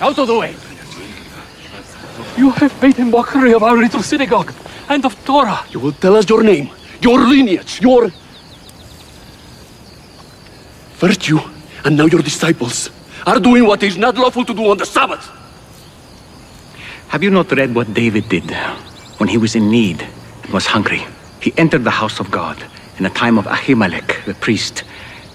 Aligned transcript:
Out 0.00 0.18
of 0.18 0.26
the 0.26 0.38
way. 0.38 0.54
You 2.36 2.50
have 2.50 2.82
made 2.82 2.98
a 2.98 3.04
mockery 3.04 3.52
of 3.52 3.62
our 3.62 3.76
little 3.76 4.02
synagogue 4.02 4.52
and 4.88 5.04
of 5.04 5.14
Torah. 5.24 5.64
You 5.70 5.80
will 5.80 5.92
tell 5.92 6.16
us 6.16 6.28
your 6.28 6.42
name, 6.42 6.70
your 7.02 7.18
lineage, 7.18 7.80
your 7.80 8.10
virtue, 10.98 11.40
and 11.84 11.96
now 11.96 12.06
your 12.06 12.22
disciples 12.22 12.90
are 13.26 13.40
doing 13.40 13.66
what 13.66 13.82
is 13.82 13.96
not 13.96 14.16
lawful 14.16 14.44
to 14.44 14.54
do 14.54 14.70
on 14.70 14.78
the 14.78 14.86
Sabbath. 14.86 15.28
Have 17.08 17.22
you 17.22 17.30
not 17.30 17.50
read 17.52 17.74
what 17.74 17.92
David 17.92 18.28
did 18.28 18.50
when 19.18 19.28
he 19.28 19.38
was 19.38 19.56
in 19.56 19.70
need 19.70 20.06
and 20.44 20.52
was 20.52 20.66
hungry? 20.66 21.04
He 21.40 21.52
entered 21.56 21.84
the 21.84 21.90
house 21.90 22.20
of 22.20 22.30
God 22.30 22.62
in 22.98 23.04
the 23.04 23.10
time 23.10 23.38
of 23.38 23.46
Ahimelech, 23.46 24.24
the 24.26 24.34
priest, 24.34 24.84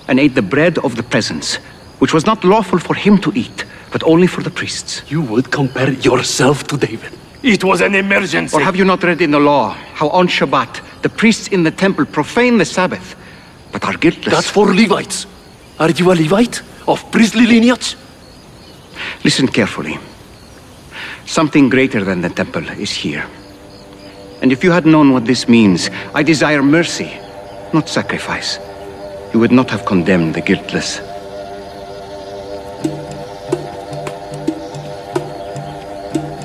and 0.07 0.19
ate 0.19 0.35
the 0.35 0.41
bread 0.41 0.77
of 0.79 0.95
the 0.95 1.03
presence, 1.03 1.55
which 1.99 2.13
was 2.13 2.25
not 2.25 2.43
lawful 2.43 2.79
for 2.79 2.93
him 2.93 3.17
to 3.19 3.31
eat, 3.35 3.65
but 3.93 4.03
only 4.03 4.25
for 4.25 4.41
the 4.41 4.49
priests. 4.49 5.03
You 5.07 5.21
would 5.21 5.51
compare 5.51 5.91
yourself 5.93 6.65
to 6.69 6.77
David. 6.77 7.13
It 7.43 7.63
was 7.63 7.79
an 7.79 7.93
emergency. 7.93 8.57
Or 8.57 8.61
have 8.61 8.75
you 8.75 8.83
not 8.83 9.03
read 9.03 9.21
in 9.21 9.29
the 9.29 9.39
law 9.39 9.69
how 9.93 10.09
on 10.09 10.27
Shabbat 10.27 10.81
the 11.03 11.09
priests 11.09 11.47
in 11.49 11.61
the 11.61 11.69
temple 11.71 12.05
profane 12.05 12.57
the 12.57 12.65
Sabbath, 12.65 13.15
but 13.71 13.85
are 13.85 13.95
guiltless? 13.95 14.33
That's 14.33 14.49
for 14.49 14.73
Levites. 14.73 15.27
Are 15.79 15.91
you 15.91 16.11
a 16.11 16.15
Levite 16.15 16.63
of 16.87 17.11
priestly 17.11 17.45
lineage? 17.45 17.95
Listen 19.23 19.47
carefully. 19.47 19.99
Something 21.25 21.69
greater 21.69 22.03
than 22.03 22.21
the 22.21 22.29
temple 22.29 22.67
is 22.69 22.91
here. 22.91 23.25
And 24.41 24.51
if 24.51 24.63
you 24.63 24.71
had 24.71 24.87
known 24.87 25.13
what 25.13 25.25
this 25.25 25.47
means, 25.47 25.91
I 26.15 26.23
desire 26.23 26.63
mercy, 26.63 27.11
not 27.73 27.87
sacrifice. 27.89 28.57
You 29.33 29.39
would 29.39 29.51
not 29.51 29.69
have 29.69 29.85
condemned 29.85 30.33
the 30.33 30.41
guiltless. 30.41 30.99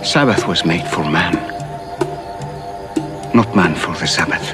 Sabbath 0.09 0.49
was 0.49 0.65
made 0.65 0.89
for 0.89 1.05
man, 1.05 1.35
not 3.35 3.55
man 3.55 3.75
for 3.75 3.95
the 3.95 4.07
Sabbath. 4.07 4.47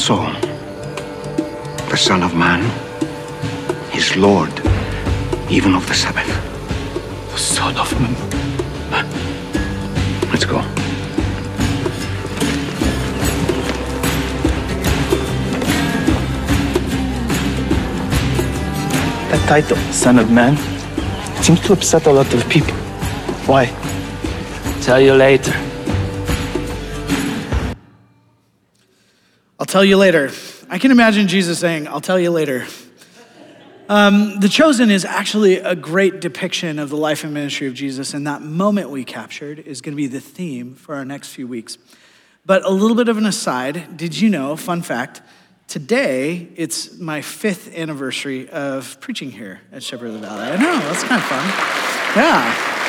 So, 0.00 0.16
the 1.90 1.96
Son 1.96 2.22
of 2.22 2.34
Man 2.34 2.62
is 3.94 4.16
Lord 4.16 4.50
even 5.50 5.74
of 5.74 5.86
the 5.86 5.92
Sabbath. 5.92 6.26
The 7.32 7.36
son 7.36 7.76
of 7.76 7.92
man. 8.00 8.14
Let's 10.32 10.46
go. 10.46 10.62
That 19.28 19.44
title, 19.46 19.76
Son 19.92 20.18
of 20.18 20.30
Man, 20.30 20.56
seems 21.42 21.60
to 21.66 21.74
upset 21.74 22.06
a 22.06 22.10
lot 22.10 22.32
of 22.32 22.48
people. 22.48 22.79
Why? 23.50 23.66
Tell 24.82 25.00
you 25.00 25.12
later. 25.12 25.52
I'll 29.58 29.66
tell 29.66 29.84
you 29.84 29.96
later. 29.96 30.30
I 30.68 30.78
can 30.78 30.92
imagine 30.92 31.26
Jesus 31.26 31.58
saying, 31.58 31.88
I'll 31.88 32.00
tell 32.00 32.20
you 32.20 32.30
later. 32.30 32.64
Um, 33.88 34.38
the 34.38 34.48
Chosen 34.48 34.88
is 34.88 35.04
actually 35.04 35.56
a 35.56 35.74
great 35.74 36.20
depiction 36.20 36.78
of 36.78 36.90
the 36.90 36.96
life 36.96 37.24
and 37.24 37.34
ministry 37.34 37.66
of 37.66 37.74
Jesus, 37.74 38.14
and 38.14 38.24
that 38.24 38.40
moment 38.40 38.90
we 38.90 39.02
captured 39.02 39.58
is 39.58 39.80
going 39.80 39.94
to 39.94 40.00
be 40.00 40.06
the 40.06 40.20
theme 40.20 40.76
for 40.76 40.94
our 40.94 41.04
next 41.04 41.30
few 41.30 41.48
weeks. 41.48 41.76
But 42.46 42.64
a 42.64 42.70
little 42.70 42.96
bit 42.96 43.08
of 43.08 43.18
an 43.18 43.26
aside 43.26 43.96
did 43.96 44.16
you 44.16 44.30
know, 44.30 44.54
fun 44.54 44.80
fact, 44.80 45.22
today 45.66 46.50
it's 46.54 47.00
my 47.00 47.20
fifth 47.20 47.76
anniversary 47.76 48.48
of 48.48 49.00
preaching 49.00 49.32
here 49.32 49.60
at 49.72 49.82
Shepherd 49.82 50.06
of 50.06 50.12
the 50.12 50.20
Valley. 50.20 50.52
I 50.52 50.56
know, 50.56 50.78
that's 50.88 51.02
kind 51.02 51.20
of 51.20 51.26
fun. 51.26 52.16
Yeah. 52.16 52.79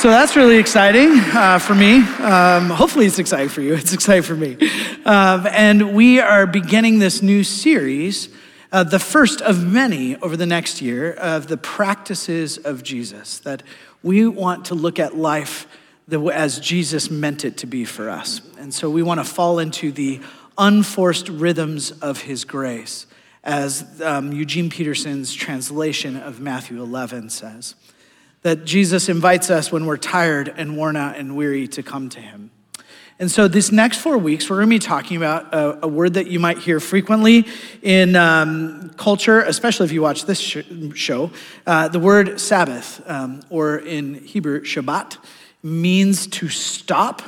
So 0.00 0.08
that's 0.08 0.34
really 0.34 0.56
exciting 0.56 1.10
uh, 1.10 1.58
for 1.58 1.74
me. 1.74 1.96
Um, 1.96 2.70
hopefully, 2.70 3.04
it's 3.04 3.18
exciting 3.18 3.50
for 3.50 3.60
you. 3.60 3.74
It's 3.80 3.92
exciting 3.92 4.22
for 4.22 4.34
me. 4.34 4.56
Um, 5.04 5.46
and 5.50 5.94
we 5.94 6.18
are 6.18 6.46
beginning 6.46 7.00
this 7.00 7.20
new 7.20 7.44
series, 7.44 8.30
uh, 8.72 8.82
the 8.82 8.98
first 8.98 9.42
of 9.42 9.62
many 9.62 10.16
over 10.16 10.38
the 10.38 10.46
next 10.46 10.80
year, 10.80 11.12
of 11.12 11.48
the 11.48 11.58
practices 11.58 12.56
of 12.56 12.82
Jesus. 12.82 13.40
That 13.40 13.62
we 14.02 14.26
want 14.26 14.64
to 14.66 14.74
look 14.74 14.98
at 14.98 15.18
life 15.18 15.66
as 16.10 16.58
Jesus 16.58 17.10
meant 17.10 17.44
it 17.44 17.58
to 17.58 17.66
be 17.66 17.84
for 17.84 18.08
us. 18.08 18.40
And 18.58 18.72
so 18.72 18.88
we 18.88 19.02
want 19.02 19.20
to 19.20 19.24
fall 19.24 19.58
into 19.58 19.92
the 19.92 20.22
unforced 20.56 21.28
rhythms 21.28 21.90
of 21.90 22.22
his 22.22 22.46
grace, 22.46 23.06
as 23.44 24.00
um, 24.00 24.32
Eugene 24.32 24.70
Peterson's 24.70 25.34
translation 25.34 26.16
of 26.16 26.40
Matthew 26.40 26.82
11 26.82 27.28
says 27.28 27.74
that 28.42 28.64
Jesus 28.64 29.08
invites 29.08 29.50
us 29.50 29.70
when 29.70 29.86
we're 29.86 29.96
tired 29.96 30.52
and 30.56 30.76
worn 30.76 30.96
out 30.96 31.16
and 31.16 31.36
weary 31.36 31.68
to 31.68 31.82
come 31.82 32.08
to 32.10 32.20
him. 32.20 32.50
And 33.18 33.30
so, 33.30 33.48
this 33.48 33.70
next 33.70 33.98
four 33.98 34.16
weeks, 34.16 34.48
we're 34.48 34.56
going 34.56 34.70
to 34.70 34.74
be 34.76 34.78
talking 34.78 35.18
about 35.18 35.52
a, 35.52 35.84
a 35.84 35.88
word 35.88 36.14
that 36.14 36.28
you 36.28 36.40
might 36.40 36.56
hear 36.56 36.80
frequently 36.80 37.46
in 37.82 38.16
um, 38.16 38.94
culture, 38.96 39.42
especially 39.42 39.84
if 39.84 39.92
you 39.92 40.00
watch 40.00 40.24
this 40.24 40.40
sh- 40.40 40.64
show. 40.94 41.30
Uh, 41.66 41.88
the 41.88 41.98
word 41.98 42.40
Sabbath, 42.40 43.02
um, 43.06 43.42
or 43.50 43.76
in 43.76 44.14
Hebrew, 44.14 44.62
Shabbat, 44.62 45.18
means 45.62 46.28
to 46.28 46.48
stop. 46.48 47.20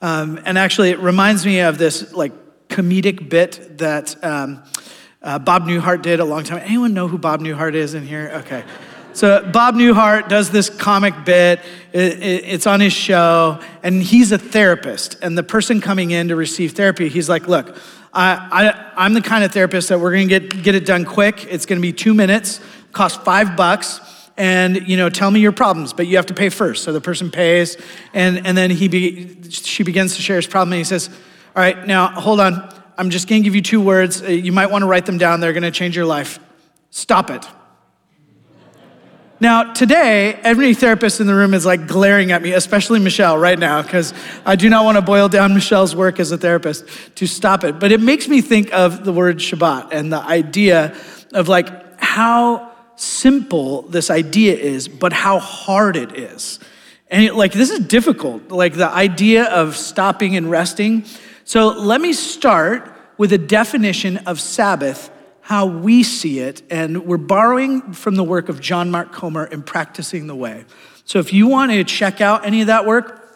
Um, 0.00 0.40
and 0.44 0.56
actually, 0.56 0.90
it 0.90 1.00
reminds 1.00 1.44
me 1.44 1.58
of 1.60 1.78
this 1.78 2.12
like 2.12 2.32
comedic 2.68 3.28
bit 3.28 3.78
that 3.78 4.22
um, 4.22 4.62
uh, 5.20 5.40
Bob 5.40 5.64
Newhart 5.64 6.02
did 6.02 6.20
a 6.20 6.24
long 6.24 6.44
time. 6.44 6.62
Anyone 6.64 6.94
know 6.94 7.08
who 7.08 7.18
Bob 7.18 7.40
Newhart 7.40 7.74
is 7.74 7.94
in 7.94 8.06
here? 8.06 8.30
Okay. 8.44 8.62
So 9.14 9.48
Bob 9.52 9.76
Newhart 9.76 10.28
does 10.28 10.50
this 10.50 10.68
comic 10.68 11.24
bit. 11.24 11.60
It's 11.92 12.66
on 12.66 12.80
his 12.80 12.92
show, 12.92 13.60
and 13.84 14.02
he's 14.02 14.32
a 14.32 14.38
therapist. 14.38 15.16
And 15.22 15.38
the 15.38 15.44
person 15.44 15.80
coming 15.80 16.10
in 16.10 16.28
to 16.28 16.36
receive 16.36 16.72
therapy, 16.72 17.08
he's 17.08 17.28
like, 17.28 17.46
"Look, 17.46 17.76
I, 18.12 18.82
I, 18.96 19.06
am 19.06 19.14
the 19.14 19.20
kind 19.20 19.44
of 19.44 19.52
therapist 19.52 19.88
that 19.90 20.00
we're 20.00 20.10
going 20.10 20.28
to 20.28 20.40
get 20.40 20.62
get 20.64 20.74
it 20.74 20.84
done 20.84 21.04
quick. 21.04 21.46
It's 21.48 21.64
going 21.64 21.80
to 21.80 21.82
be 21.82 21.92
two 21.92 22.12
minutes, 22.12 22.60
cost 22.92 23.22
five 23.22 23.56
bucks." 23.56 24.00
And 24.36 24.88
you 24.88 24.96
know, 24.96 25.08
tell 25.08 25.30
me 25.30 25.38
your 25.38 25.52
problems, 25.52 25.92
but 25.92 26.08
you 26.08 26.16
have 26.16 26.26
to 26.26 26.34
pay 26.34 26.48
first. 26.48 26.82
So 26.82 26.92
the 26.92 27.00
person 27.00 27.30
pays, 27.30 27.76
and, 28.14 28.44
and 28.44 28.58
then 28.58 28.68
he 28.72 28.88
be, 28.88 29.48
she 29.48 29.84
begins 29.84 30.16
to 30.16 30.22
share 30.22 30.36
his 30.36 30.48
problem, 30.48 30.72
and 30.72 30.78
he 30.78 30.84
says, 30.84 31.08
"All 31.54 31.62
right, 31.62 31.86
now 31.86 32.08
hold 32.08 32.40
on. 32.40 32.68
I'm 32.98 33.10
just 33.10 33.28
going 33.28 33.42
to 33.42 33.44
give 33.44 33.54
you 33.54 33.62
two 33.62 33.80
words. 33.80 34.22
Uh, 34.22 34.26
you 34.26 34.50
might 34.50 34.72
want 34.72 34.82
to 34.82 34.86
write 34.86 35.06
them 35.06 35.18
down. 35.18 35.38
They're 35.38 35.52
going 35.52 35.62
to 35.62 35.70
change 35.70 35.94
your 35.94 36.06
life. 36.06 36.40
Stop 36.90 37.30
it." 37.30 37.46
Now, 39.44 39.74
today, 39.74 40.40
every 40.42 40.72
therapist 40.72 41.20
in 41.20 41.26
the 41.26 41.34
room 41.34 41.52
is 41.52 41.66
like 41.66 41.86
glaring 41.86 42.32
at 42.32 42.40
me, 42.40 42.52
especially 42.52 42.98
Michelle 42.98 43.36
right 43.36 43.58
now, 43.58 43.82
because 43.82 44.14
I 44.46 44.56
do 44.56 44.70
not 44.70 44.86
want 44.86 44.96
to 44.96 45.02
boil 45.02 45.28
down 45.28 45.52
Michelle's 45.52 45.94
work 45.94 46.18
as 46.18 46.32
a 46.32 46.38
therapist 46.38 46.86
to 47.16 47.26
stop 47.26 47.62
it. 47.62 47.78
But 47.78 47.92
it 47.92 48.00
makes 48.00 48.26
me 48.26 48.40
think 48.40 48.72
of 48.72 49.04
the 49.04 49.12
word 49.12 49.36
Shabbat 49.36 49.88
and 49.92 50.10
the 50.10 50.22
idea 50.22 50.96
of 51.34 51.48
like 51.48 51.68
how 52.00 52.72
simple 52.96 53.82
this 53.82 54.08
idea 54.08 54.54
is, 54.54 54.88
but 54.88 55.12
how 55.12 55.40
hard 55.40 55.96
it 55.96 56.16
is. 56.18 56.58
And 57.10 57.22
it, 57.22 57.34
like, 57.34 57.52
this 57.52 57.68
is 57.68 57.80
difficult, 57.80 58.48
like 58.50 58.72
the 58.72 58.88
idea 58.88 59.44
of 59.44 59.76
stopping 59.76 60.38
and 60.38 60.50
resting. 60.50 61.04
So 61.44 61.68
let 61.68 62.00
me 62.00 62.14
start 62.14 62.90
with 63.18 63.30
a 63.34 63.38
definition 63.38 64.16
of 64.26 64.40
Sabbath 64.40 65.10
how 65.44 65.66
we 65.66 66.02
see 66.02 66.38
it, 66.38 66.62
and 66.70 67.04
we're 67.04 67.18
borrowing 67.18 67.92
from 67.92 68.14
the 68.14 68.24
work 68.24 68.48
of 68.48 68.62
John 68.62 68.90
Mark 68.90 69.12
Comer 69.12 69.44
in 69.44 69.62
Practicing 69.62 70.26
the 70.26 70.34
Way. 70.34 70.64
So 71.04 71.18
if 71.18 71.34
you 71.34 71.48
want 71.48 71.70
to 71.70 71.84
check 71.84 72.22
out 72.22 72.46
any 72.46 72.62
of 72.62 72.68
that 72.68 72.86
work, 72.86 73.28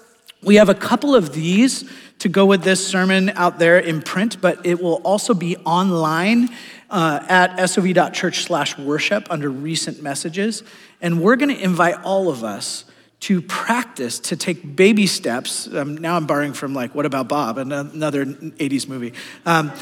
we 0.43 0.55
have 0.55 0.71
a 0.71 0.75
couple 0.75 1.15
of 1.15 1.35
these 1.35 1.85
to 2.21 2.31
go 2.31 2.47
with 2.47 2.63
this 2.63 2.85
sermon 2.87 3.29
out 3.35 3.59
there 3.59 3.79
in 3.79 4.01
print, 4.01 4.41
but 4.41 4.65
it 4.65 4.81
will 4.81 5.03
also 5.05 5.35
be 5.35 5.59
online 5.59 6.49
uh, 6.89 7.21
at 7.29 7.63
sov.church 7.69 8.43
slash 8.45 8.79
worship 8.79 9.27
under 9.29 9.51
recent 9.51 10.03
messages. 10.03 10.63
And 11.03 11.21
we're 11.21 11.37
going 11.37 11.55
to 11.55 11.63
invite 11.63 11.97
all 12.05 12.31
of 12.31 12.43
us 12.43 12.87
to 13.21 13.43
practice, 13.43 14.19
to 14.21 14.37
take 14.37 14.77
baby 14.77 15.07
steps. 15.07 15.69
Um, 15.75 15.99
now 15.99 16.17
I'm 16.17 16.25
borrowing 16.25 16.55
from 16.55 16.73
like, 16.73 16.95
What 16.95 17.05
About 17.05 17.29
Bob, 17.29 17.59
another 17.59 18.25
80s 18.25 18.89
movie. 18.89 19.13
Um, 19.45 19.73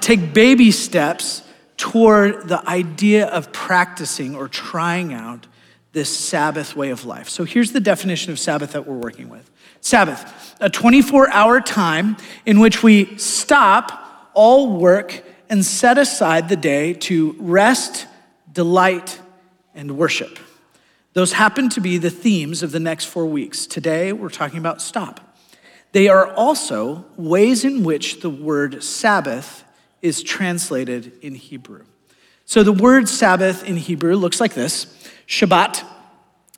take 0.00 0.32
baby 0.32 0.70
steps 0.70 1.42
toward 1.76 2.48
the 2.48 2.66
idea 2.68 3.26
of 3.26 3.52
practicing 3.52 4.34
or 4.34 4.48
trying 4.48 5.12
out 5.12 5.46
this 5.92 6.14
Sabbath 6.14 6.76
way 6.76 6.90
of 6.90 7.04
life. 7.04 7.28
So 7.28 7.44
here's 7.44 7.72
the 7.72 7.80
definition 7.80 8.32
of 8.32 8.38
Sabbath 8.38 8.72
that 8.72 8.86
we're 8.86 8.98
working 8.98 9.28
with 9.28 9.50
Sabbath, 9.80 10.56
a 10.60 10.70
24 10.70 11.30
hour 11.30 11.60
time 11.60 12.16
in 12.46 12.58
which 12.58 12.82
we 12.82 13.16
stop 13.18 14.30
all 14.34 14.78
work 14.78 15.22
and 15.48 15.64
set 15.64 15.98
aside 15.98 16.48
the 16.48 16.56
day 16.56 16.94
to 16.94 17.36
rest, 17.38 18.06
delight, 18.52 19.20
and 19.74 19.96
worship. 19.96 20.38
Those 21.12 21.32
happen 21.32 21.68
to 21.70 21.80
be 21.80 21.98
the 21.98 22.10
themes 22.10 22.62
of 22.62 22.72
the 22.72 22.80
next 22.80 23.04
four 23.04 23.26
weeks. 23.26 23.66
Today, 23.66 24.12
we're 24.12 24.30
talking 24.30 24.58
about 24.58 24.82
stop. 24.82 25.36
They 25.92 26.08
are 26.08 26.32
also 26.34 27.04
ways 27.16 27.64
in 27.64 27.84
which 27.84 28.20
the 28.20 28.30
word 28.30 28.82
Sabbath 28.82 29.63
is 30.04 30.22
translated 30.22 31.12
in 31.22 31.34
Hebrew. 31.34 31.82
So 32.44 32.62
the 32.62 32.72
word 32.72 33.08
Sabbath 33.08 33.64
in 33.64 33.78
Hebrew 33.78 34.16
looks 34.16 34.38
like 34.38 34.52
this 34.52 34.84
Shabbat, 35.26 35.82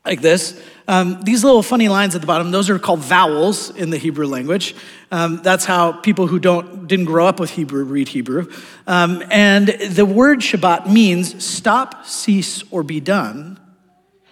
like 0.05 0.21
this. 0.21 0.61
Um, 0.89 1.23
these 1.23 1.45
little 1.45 1.63
funny 1.63 1.89
lines 1.89 2.17
at 2.17 2.21
the 2.21 2.27
bottom, 2.27 2.51
those 2.51 2.69
are 2.71 2.79
called 2.79 3.01
vowels 3.01 3.71
in 3.71 3.91
the 3.91 3.99
Hebrew 3.99 4.27
language. 4.27 4.75
Um, 5.13 5.43
that's 5.43 5.65
how 5.65 5.93
people 5.93 6.27
who 6.27 6.41
don't, 6.41 6.89
didn't 6.89 7.05
grow 7.05 7.27
up 7.27 7.39
with 7.39 7.51
Hebrew 7.51 7.85
read 7.85 8.09
Hebrew. 8.09 8.51
Um, 8.89 9.23
and 9.31 9.69
the 9.69 10.05
word 10.05 10.41
Shabbat 10.41 10.91
means 10.93 11.45
stop, 11.45 12.05
cease, 12.05 12.65
or 12.73 12.83
be 12.83 12.99
done. 12.99 13.61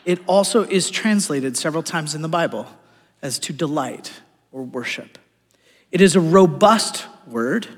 It 0.05 0.21
also 0.27 0.65
is 0.65 0.91
translated 0.91 1.57
several 1.57 1.85
times 1.85 2.17
in 2.17 2.23
the 2.23 2.29
Bible 2.29 2.67
as 3.23 3.39
to 3.41 3.53
delight 3.53 4.13
or 4.51 4.65
worship. 4.65 5.19
It 5.93 6.01
is 6.01 6.17
a 6.17 6.21
robust 6.21 7.07
word, 7.27 7.69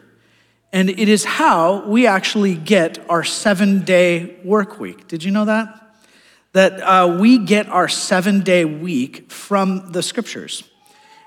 and 0.76 0.90
it 0.90 1.08
is 1.08 1.24
how 1.24 1.86
we 1.86 2.06
actually 2.06 2.54
get 2.54 2.98
our 3.08 3.24
seven 3.24 3.84
day 3.84 4.36
work 4.44 4.78
week. 4.78 5.08
Did 5.08 5.24
you 5.24 5.30
know 5.30 5.46
that? 5.46 5.86
that 6.56 6.80
uh, 6.80 7.18
we 7.20 7.36
get 7.36 7.68
our 7.68 7.86
seven 7.86 8.40
day 8.40 8.64
week 8.64 9.30
from 9.30 9.92
the 9.92 10.02
scriptures. 10.02 10.64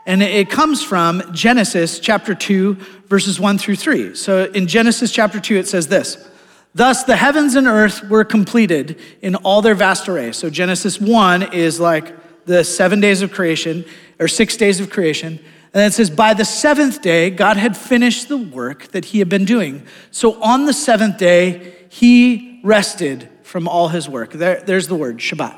And 0.07 0.23
it 0.23 0.49
comes 0.49 0.83
from 0.83 1.21
Genesis 1.33 1.99
chapter 1.99 2.33
2, 2.33 2.73
verses 3.05 3.39
1 3.39 3.59
through 3.59 3.75
3. 3.75 4.15
So 4.15 4.45
in 4.45 4.65
Genesis 4.65 5.11
chapter 5.11 5.39
2, 5.39 5.57
it 5.57 5.67
says 5.67 5.87
this 5.87 6.29
Thus 6.73 7.03
the 7.03 7.15
heavens 7.15 7.53
and 7.53 7.67
earth 7.67 8.03
were 8.09 8.23
completed 8.23 8.99
in 9.21 9.35
all 9.35 9.61
their 9.61 9.75
vast 9.75 10.09
array. 10.09 10.31
So 10.31 10.49
Genesis 10.49 10.99
1 10.99 11.53
is 11.53 11.79
like 11.79 12.45
the 12.45 12.63
seven 12.63 12.99
days 13.01 13.21
of 13.21 13.31
creation, 13.31 13.85
or 14.19 14.27
six 14.27 14.57
days 14.57 14.79
of 14.79 14.89
creation. 14.89 15.39
And 15.73 15.83
it 15.83 15.93
says, 15.93 16.09
By 16.09 16.33
the 16.33 16.45
seventh 16.45 17.01
day, 17.01 17.29
God 17.29 17.57
had 17.57 17.77
finished 17.77 18.27
the 18.27 18.37
work 18.37 18.87
that 18.89 19.05
he 19.05 19.19
had 19.19 19.29
been 19.29 19.45
doing. 19.45 19.85
So 20.11 20.41
on 20.41 20.65
the 20.65 20.73
seventh 20.73 21.17
day, 21.17 21.75
he 21.89 22.59
rested 22.63 23.29
from 23.43 23.67
all 23.67 23.89
his 23.89 24.07
work. 24.09 24.33
There, 24.33 24.61
there's 24.61 24.87
the 24.87 24.95
word, 24.95 25.17
Shabbat. 25.17 25.55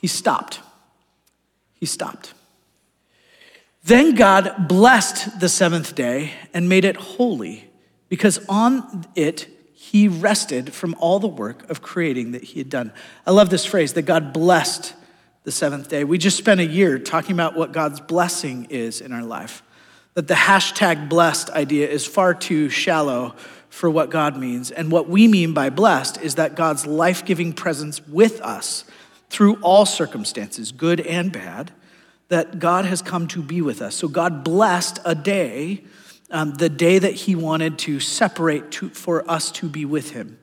He 0.00 0.06
stopped. 0.06 0.60
He 1.74 1.86
stopped. 1.86 2.34
Then 3.84 4.14
God 4.14 4.68
blessed 4.68 5.40
the 5.40 5.48
seventh 5.48 5.94
day 5.94 6.32
and 6.52 6.68
made 6.68 6.84
it 6.84 6.96
holy 6.96 7.70
because 8.08 8.44
on 8.48 9.06
it 9.14 9.48
he 9.74 10.08
rested 10.08 10.72
from 10.72 10.96
all 10.98 11.20
the 11.20 11.28
work 11.28 11.68
of 11.70 11.82
creating 11.82 12.32
that 12.32 12.42
he 12.42 12.58
had 12.58 12.68
done. 12.68 12.92
I 13.26 13.30
love 13.30 13.50
this 13.50 13.64
phrase 13.64 13.92
that 13.92 14.02
God 14.02 14.32
blessed 14.32 14.94
the 15.46 15.52
seventh 15.52 15.88
day. 15.88 16.02
We 16.02 16.18
just 16.18 16.36
spent 16.36 16.58
a 16.58 16.66
year 16.66 16.98
talking 16.98 17.30
about 17.30 17.54
what 17.54 17.70
God's 17.70 18.00
blessing 18.00 18.66
is 18.68 19.00
in 19.00 19.12
our 19.12 19.22
life. 19.22 19.62
That 20.14 20.26
the 20.26 20.34
hashtag 20.34 21.08
blessed 21.08 21.50
idea 21.50 21.88
is 21.88 22.04
far 22.04 22.34
too 22.34 22.68
shallow 22.68 23.36
for 23.68 23.88
what 23.88 24.10
God 24.10 24.36
means. 24.36 24.72
And 24.72 24.90
what 24.90 25.08
we 25.08 25.28
mean 25.28 25.54
by 25.54 25.70
blessed 25.70 26.20
is 26.20 26.34
that 26.34 26.56
God's 26.56 26.84
life 26.84 27.24
giving 27.24 27.52
presence 27.52 28.04
with 28.08 28.40
us 28.40 28.86
through 29.30 29.60
all 29.62 29.86
circumstances, 29.86 30.72
good 30.72 31.00
and 31.00 31.30
bad, 31.30 31.70
that 32.26 32.58
God 32.58 32.84
has 32.84 33.00
come 33.00 33.28
to 33.28 33.40
be 33.40 33.62
with 33.62 33.80
us. 33.80 33.94
So 33.94 34.08
God 34.08 34.42
blessed 34.42 34.98
a 35.04 35.14
day, 35.14 35.84
um, 36.28 36.54
the 36.54 36.68
day 36.68 36.98
that 36.98 37.12
He 37.12 37.36
wanted 37.36 37.78
to 37.80 38.00
separate 38.00 38.72
to, 38.72 38.88
for 38.88 39.30
us 39.30 39.52
to 39.52 39.68
be 39.68 39.84
with 39.84 40.10
Him. 40.10 40.40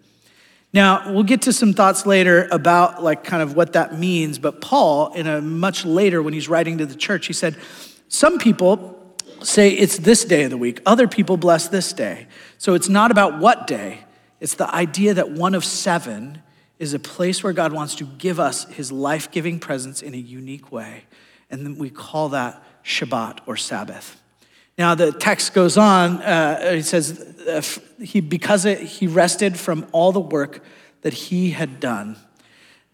Now, 0.74 1.14
we'll 1.14 1.24
get 1.24 1.44
to 1.44 1.54
some 1.54 1.74
thoughts 1.74 2.08
later 2.08 2.48
about 2.52 3.04
like 3.04 3.24
kind 3.24 3.44
of 3.44 3.56
what 3.56 3.74
that 3.74 3.98
means, 3.98 4.40
but 4.40 4.60
Paul, 4.60 5.14
in 5.14 5.28
a 5.28 5.40
much 5.40 5.86
later 5.86 6.22
when 6.24 6.34
he's 6.34 6.50
writing 6.50 6.80
to 6.80 6.86
the 6.88 6.96
church, 6.96 7.28
he 7.28 7.34
said, 7.34 7.56
Some 8.08 8.40
people 8.40 9.00
say 9.44 9.70
it's 9.70 10.00
this 10.00 10.26
day 10.26 10.44
of 10.44 10.50
the 10.50 10.58
week, 10.58 10.82
other 10.86 11.08
people 11.08 11.38
bless 11.38 11.68
this 11.68 11.94
day. 11.94 12.28
So 12.58 12.74
it's 12.74 12.90
not 12.90 13.12
about 13.12 13.40
what 13.40 13.68
day, 13.68 14.00
it's 14.40 14.56
the 14.56 14.74
idea 14.74 15.14
that 15.14 15.30
one 15.30 15.54
of 15.54 15.64
seven 15.64 16.42
is 16.80 16.96
a 16.96 17.00
place 17.00 17.44
where 17.44 17.54
God 17.54 17.72
wants 17.72 17.94
to 17.96 18.06
give 18.06 18.40
us 18.40 18.66
his 18.66 18.92
life 18.92 19.30
giving 19.30 19.60
presence 19.60 20.02
in 20.02 20.16
a 20.16 20.18
unique 20.18 20.72
way. 20.72 21.04
And 21.52 21.66
then 21.66 21.78
we 21.78 21.92
call 21.92 22.30
that 22.30 22.64
Shabbat 22.84 23.40
or 23.46 23.56
Sabbath. 23.58 24.23
Now, 24.78 24.96
the 24.96 25.12
text 25.12 25.54
goes 25.54 25.78
on, 25.78 26.22
uh, 26.22 26.60
it 26.62 26.84
says, 26.84 27.20
uh, 27.48 27.62
he, 28.04 28.22
because 28.22 28.66
it, 28.66 28.80
he 28.80 29.06
rested 29.06 29.58
from 29.58 29.86
all 29.92 30.12
the 30.12 30.20
work 30.20 30.64
that 31.02 31.14
he 31.14 31.52
had 31.52 31.80
done. 31.80 32.18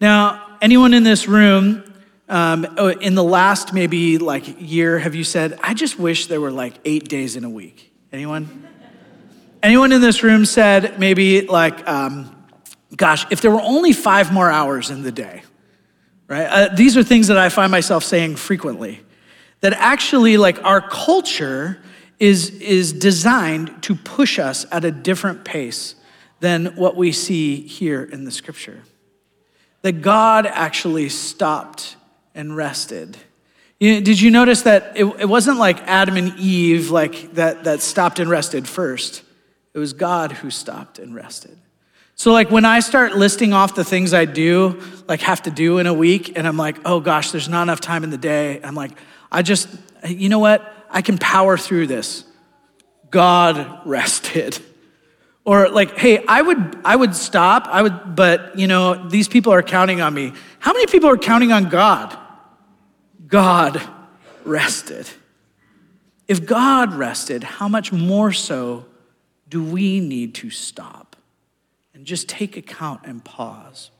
Now, 0.00 0.58
anyone 0.60 0.92
in 0.92 1.04
this 1.04 1.26
room, 1.26 1.84
um, 2.28 2.66
oh, 2.76 2.88
in 2.88 3.14
the 3.14 3.24
last 3.24 3.72
maybe 3.72 4.18
like 4.18 4.60
year, 4.60 4.98
have 4.98 5.14
you 5.14 5.24
said, 5.24 5.58
I 5.62 5.74
just 5.74 5.98
wish 5.98 6.26
there 6.26 6.40
were 6.40 6.50
like 6.50 6.74
eight 6.84 7.08
days 7.08 7.36
in 7.36 7.44
a 7.44 7.50
week? 7.50 7.92
Anyone? 8.12 8.68
Anyone 9.62 9.92
in 9.92 10.00
this 10.00 10.22
room 10.22 10.44
said 10.44 10.98
maybe 10.98 11.42
like, 11.42 11.86
um, 11.88 12.34
gosh, 12.96 13.26
if 13.30 13.40
there 13.40 13.50
were 13.50 13.60
only 13.60 13.92
five 13.92 14.32
more 14.32 14.50
hours 14.50 14.90
in 14.90 15.02
the 15.02 15.12
day, 15.12 15.42
right? 16.28 16.46
Uh, 16.46 16.74
these 16.74 16.96
are 16.96 17.02
things 17.02 17.28
that 17.28 17.38
I 17.38 17.48
find 17.48 17.70
myself 17.70 18.04
saying 18.04 18.36
frequently. 18.36 19.00
That 19.60 19.74
actually, 19.74 20.36
like, 20.36 20.62
our 20.64 20.80
culture 20.80 21.78
is, 22.18 22.50
is 22.50 22.92
designed 22.92 23.82
to 23.82 23.94
push 23.94 24.38
us 24.38 24.66
at 24.70 24.84
a 24.84 24.90
different 24.90 25.44
pace 25.44 25.94
than 26.40 26.66
what 26.76 26.96
we 26.96 27.12
see 27.12 27.60
here 27.60 28.02
in 28.02 28.24
the 28.24 28.30
scripture. 28.30 28.82
That 29.82 30.02
God 30.02 30.46
actually 30.46 31.08
stopped 31.08 31.96
and 32.34 32.56
rested. 32.56 33.16
You 33.78 34.02
did 34.02 34.20
you 34.20 34.30
notice 34.30 34.62
that 34.62 34.92
it, 34.94 35.04
it 35.04 35.28
wasn't 35.28 35.58
like 35.58 35.80
Adam 35.88 36.16
and 36.16 36.38
Eve 36.38 36.90
like 36.90 37.34
that, 37.34 37.64
that 37.64 37.80
stopped 37.80 38.18
and 38.18 38.28
rested 38.28 38.68
first? 38.68 39.22
It 39.72 39.78
was 39.78 39.94
God 39.94 40.32
who 40.32 40.50
stopped 40.50 40.98
and 40.98 41.14
rested. 41.14 41.56
So, 42.14 42.32
like, 42.32 42.50
when 42.50 42.66
I 42.66 42.80
start 42.80 43.16
listing 43.16 43.54
off 43.54 43.74
the 43.74 43.84
things 43.84 44.12
I 44.12 44.26
do, 44.26 44.82
like, 45.08 45.22
have 45.22 45.42
to 45.44 45.50
do 45.50 45.78
in 45.78 45.86
a 45.86 45.94
week, 45.94 46.36
and 46.36 46.46
I'm 46.46 46.58
like, 46.58 46.76
oh 46.84 47.00
gosh, 47.00 47.30
there's 47.30 47.48
not 47.48 47.62
enough 47.62 47.80
time 47.80 48.04
in 48.04 48.10
the 48.10 48.18
day, 48.18 48.60
I'm 48.62 48.74
like, 48.74 48.92
I 49.30 49.42
just, 49.42 49.68
you 50.06 50.28
know 50.28 50.38
what? 50.38 50.72
I 50.90 51.02
can 51.02 51.18
power 51.18 51.56
through 51.56 51.86
this. 51.86 52.24
God 53.10 53.80
rested. 53.86 54.58
Or 55.44 55.68
like, 55.68 55.96
hey, 55.96 56.24
I 56.26 56.42
would 56.42 56.78
I 56.84 56.94
would 56.94 57.14
stop, 57.14 57.66
I 57.66 57.82
would, 57.82 58.14
but 58.14 58.58
you 58.58 58.66
know, 58.66 59.08
these 59.08 59.26
people 59.26 59.52
are 59.52 59.62
counting 59.62 60.00
on 60.00 60.12
me. 60.12 60.32
How 60.58 60.72
many 60.72 60.86
people 60.86 61.08
are 61.08 61.16
counting 61.16 61.50
on 61.50 61.68
God? 61.68 62.16
God 63.26 63.80
rested. 64.44 65.08
If 66.28 66.46
God 66.46 66.94
rested, 66.94 67.42
how 67.42 67.68
much 67.68 67.90
more 67.90 68.32
so 68.32 68.86
do 69.48 69.64
we 69.64 69.98
need 69.98 70.34
to 70.36 70.50
stop 70.50 71.16
and 71.94 72.04
just 72.04 72.28
take 72.28 72.56
account 72.56 73.00
and 73.04 73.24
pause? 73.24 73.90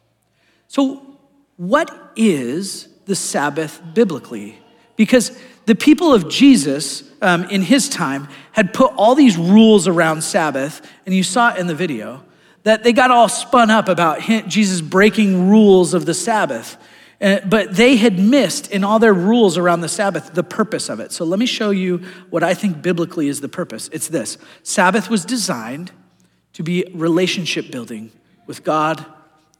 So, 0.68 1.18
what 1.56 2.12
is 2.14 2.88
the 3.06 3.16
Sabbath 3.16 3.82
biblically? 3.94 4.58
Because 5.00 5.32
the 5.64 5.74
people 5.74 6.12
of 6.12 6.28
Jesus 6.28 7.04
um, 7.22 7.44
in 7.44 7.62
his 7.62 7.88
time 7.88 8.28
had 8.52 8.74
put 8.74 8.92
all 8.98 9.14
these 9.14 9.38
rules 9.38 9.88
around 9.88 10.22
Sabbath, 10.22 10.86
and 11.06 11.14
you 11.14 11.22
saw 11.22 11.54
it 11.54 11.58
in 11.58 11.68
the 11.68 11.74
video, 11.74 12.22
that 12.64 12.84
they 12.84 12.92
got 12.92 13.10
all 13.10 13.26
spun 13.26 13.70
up 13.70 13.88
about 13.88 14.20
Jesus 14.46 14.82
breaking 14.82 15.48
rules 15.48 15.94
of 15.94 16.04
the 16.04 16.12
Sabbath. 16.12 16.76
Uh, 17.18 17.38
but 17.46 17.76
they 17.76 17.96
had 17.96 18.18
missed 18.18 18.70
in 18.70 18.84
all 18.84 18.98
their 18.98 19.14
rules 19.14 19.56
around 19.56 19.80
the 19.80 19.88
Sabbath 19.88 20.34
the 20.34 20.42
purpose 20.42 20.90
of 20.90 21.00
it. 21.00 21.12
So 21.12 21.24
let 21.24 21.38
me 21.38 21.46
show 21.46 21.70
you 21.70 22.04
what 22.28 22.42
I 22.42 22.52
think 22.52 22.82
biblically 22.82 23.28
is 23.28 23.40
the 23.40 23.48
purpose. 23.48 23.88
It's 23.94 24.08
this 24.08 24.36
Sabbath 24.62 25.08
was 25.08 25.24
designed 25.24 25.92
to 26.52 26.62
be 26.62 26.84
relationship 26.92 27.70
building 27.70 28.12
with 28.46 28.64
God 28.64 29.06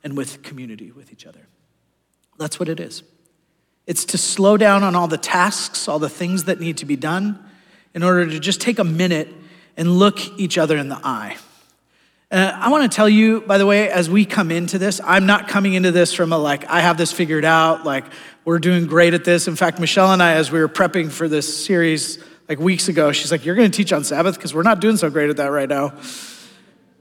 and 0.05 0.19
with 0.19 0.43
community 0.43 0.93
with 0.93 1.11
each 1.11 1.25
other. 1.25 1.49
That's 2.37 2.61
what 2.61 2.69
it 2.69 2.79
is. 2.79 3.05
It's 3.91 4.05
to 4.05 4.19
slow 4.19 4.57
down 4.57 4.85
on 4.85 4.95
all 4.95 5.09
the 5.09 5.19
tasks, 5.19 5.89
all 5.89 5.99
the 5.99 6.09
things 6.09 6.45
that 6.45 6.61
need 6.61 6.77
to 6.77 6.87
be 6.87 6.95
done, 6.95 7.45
in 7.93 8.05
order 8.05 8.25
to 8.25 8.39
just 8.39 8.61
take 8.61 8.79
a 8.79 8.85
minute 8.85 9.27
and 9.77 9.99
look 9.99 10.21
each 10.39 10.59
other 10.59 10.77
in 10.77 10.89
the 10.89 11.01
eye. 11.03 11.37
Uh, 12.31 12.53
I 12.55 12.71
want 12.71 12.89
to 12.89 12.95
tell 12.95 13.09
you, 13.09 13.41
by 13.41 13.59
the 13.59 13.67
way, 13.67 13.91
as 13.91 14.09
we 14.09 14.25
come 14.25 14.53
into 14.53 14.79
this, 14.79 15.01
I'm 15.05 15.27
not 15.27 15.49
coming 15.49 15.75
into 15.75 15.91
this 15.91 16.13
from 16.13 16.33
a 16.33 16.39
like, 16.39 16.71
I 16.71 16.83
have 16.83 16.99
this 16.99 17.11
figured 17.11 17.45
out, 17.45 17.85
like, 17.85 18.05
we're 18.45 18.61
doing 18.61 18.87
great 18.87 19.13
at 19.13 19.25
this. 19.25 19.49
In 19.49 19.57
fact, 19.57 19.81
Michelle 19.81 20.13
and 20.13 20.23
I, 20.23 20.35
as 20.35 20.53
we 20.53 20.61
were 20.61 20.69
prepping 20.69 21.11
for 21.11 21.27
this 21.27 21.67
series 21.67 22.23
like 22.49 22.61
weeks 22.61 22.87
ago, 22.87 23.11
she's 23.11 23.33
like, 23.33 23.45
You're 23.45 23.57
going 23.57 23.73
to 23.73 23.77
teach 23.77 23.93
on 23.93 24.05
Sabbath? 24.05 24.37
Because 24.37 24.55
we're 24.55 24.63
not 24.63 24.79
doing 24.79 24.99
so 24.99 25.11
great 25.11 25.31
at 25.31 25.39
that 25.39 25.49
right 25.51 25.69
now. 25.69 25.99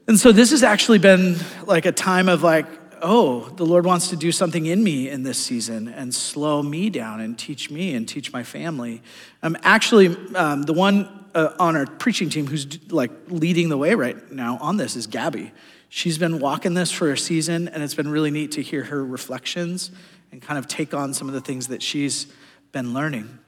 And 0.08 0.19
so 0.19 0.31
this 0.31 0.50
has 0.50 0.63
actually 0.63 0.98
been 0.98 1.36
like 1.67 1.86
a 1.86 1.91
time 1.91 2.29
of 2.29 2.41
like, 2.41 2.65
oh, 3.01 3.49
the 3.55 3.65
Lord 3.65 3.85
wants 3.85 4.09
to 4.09 4.15
do 4.15 4.31
something 4.31 4.65
in 4.65 4.83
me 4.83 5.09
in 5.09 5.23
this 5.23 5.37
season 5.37 5.87
and 5.87 6.13
slow 6.13 6.61
me 6.61 6.89
down 6.89 7.21
and 7.21 7.37
teach 7.37 7.69
me 7.69 7.95
and 7.95 8.07
teach 8.07 8.31
my 8.31 8.43
family. 8.43 9.01
Um, 9.43 9.57
actually, 9.63 10.15
um, 10.35 10.63
the 10.63 10.73
one 10.73 11.27
uh, 11.35 11.53
on 11.59 11.75
our 11.75 11.85
preaching 11.85 12.29
team 12.29 12.47
who's 12.47 12.91
like 12.91 13.11
leading 13.27 13.69
the 13.69 13.77
way 13.77 13.95
right 13.95 14.31
now 14.31 14.57
on 14.61 14.77
this 14.77 14.95
is 14.95 15.07
Gabby. 15.07 15.51
She's 15.89 16.17
been 16.17 16.39
walking 16.39 16.75
this 16.75 16.91
for 16.91 17.11
a 17.11 17.17
season, 17.17 17.67
and 17.67 17.81
it's 17.81 17.95
been 17.95 18.09
really 18.09 18.31
neat 18.31 18.51
to 18.53 18.61
hear 18.61 18.83
her 18.83 19.03
reflections 19.03 19.91
and 20.31 20.41
kind 20.41 20.59
of 20.59 20.67
take 20.67 20.93
on 20.93 21.13
some 21.13 21.27
of 21.27 21.33
the 21.33 21.41
things 21.41 21.69
that 21.69 21.81
she's 21.81 22.27
been 22.71 22.93
learning. 22.93 23.39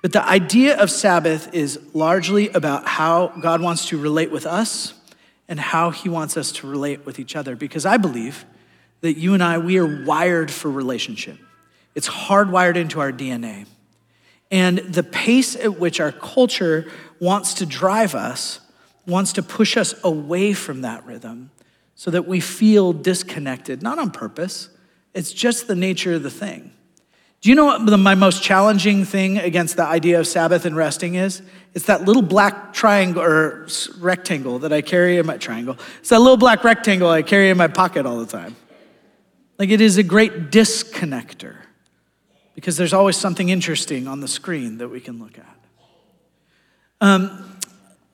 But 0.00 0.12
the 0.12 0.26
idea 0.26 0.76
of 0.78 0.90
Sabbath 0.90 1.54
is 1.54 1.78
largely 1.92 2.48
about 2.48 2.88
how 2.88 3.28
God 3.40 3.60
wants 3.60 3.88
to 3.88 3.98
relate 3.98 4.30
with 4.30 4.46
us 4.46 4.94
and 5.48 5.60
how 5.60 5.90
he 5.90 6.08
wants 6.08 6.36
us 6.36 6.50
to 6.52 6.66
relate 6.66 7.04
with 7.06 7.18
each 7.18 7.36
other. 7.36 7.54
Because 7.54 7.86
I 7.86 7.98
believe 7.98 8.44
that 9.02 9.18
you 9.18 9.34
and 9.34 9.42
I, 9.42 9.58
we 9.58 9.78
are 9.78 10.04
wired 10.04 10.50
for 10.50 10.70
relationship. 10.70 11.38
It's 11.94 12.08
hardwired 12.08 12.76
into 12.76 13.00
our 13.00 13.12
DNA. 13.12 13.66
And 14.50 14.78
the 14.78 15.02
pace 15.02 15.54
at 15.56 15.78
which 15.78 16.00
our 16.00 16.12
culture 16.12 16.90
wants 17.20 17.54
to 17.54 17.66
drive 17.66 18.14
us, 18.14 18.60
wants 19.06 19.32
to 19.34 19.42
push 19.42 19.76
us 19.76 19.94
away 20.02 20.52
from 20.52 20.82
that 20.82 21.04
rhythm 21.04 21.50
so 21.94 22.10
that 22.10 22.26
we 22.26 22.40
feel 22.40 22.92
disconnected, 22.92 23.82
not 23.82 23.98
on 23.98 24.10
purpose. 24.10 24.68
It's 25.14 25.32
just 25.32 25.66
the 25.66 25.76
nature 25.76 26.14
of 26.14 26.22
the 26.22 26.30
thing. 26.30 26.72
Do 27.40 27.48
you 27.48 27.56
know 27.56 27.64
what 27.64 27.84
the, 27.84 27.98
my 27.98 28.14
most 28.14 28.42
challenging 28.42 29.04
thing 29.04 29.38
against 29.38 29.76
the 29.76 29.84
idea 29.84 30.20
of 30.20 30.28
Sabbath 30.28 30.64
and 30.64 30.76
resting 30.76 31.16
is? 31.16 31.42
It's 31.74 31.86
that 31.86 32.04
little 32.04 32.22
black 32.22 32.72
triangle 32.72 33.20
or 33.22 33.66
rectangle 33.98 34.60
that 34.60 34.72
I 34.72 34.80
carry 34.80 35.18
in 35.18 35.26
my 35.26 35.38
triangle. 35.38 35.76
It's 35.98 36.10
that 36.10 36.20
little 36.20 36.36
black 36.36 36.62
rectangle 36.62 37.10
I 37.10 37.22
carry 37.22 37.50
in 37.50 37.56
my 37.56 37.66
pocket 37.66 38.06
all 38.06 38.18
the 38.20 38.26
time. 38.26 38.54
Like 39.62 39.70
it 39.70 39.80
is 39.80 39.96
a 39.96 40.02
great 40.02 40.50
disconnector 40.50 41.54
because 42.56 42.76
there's 42.76 42.92
always 42.92 43.16
something 43.16 43.48
interesting 43.48 44.08
on 44.08 44.18
the 44.18 44.26
screen 44.26 44.78
that 44.78 44.88
we 44.88 44.98
can 44.98 45.20
look 45.20 45.38
at. 45.38 45.56
Um, 47.00 47.60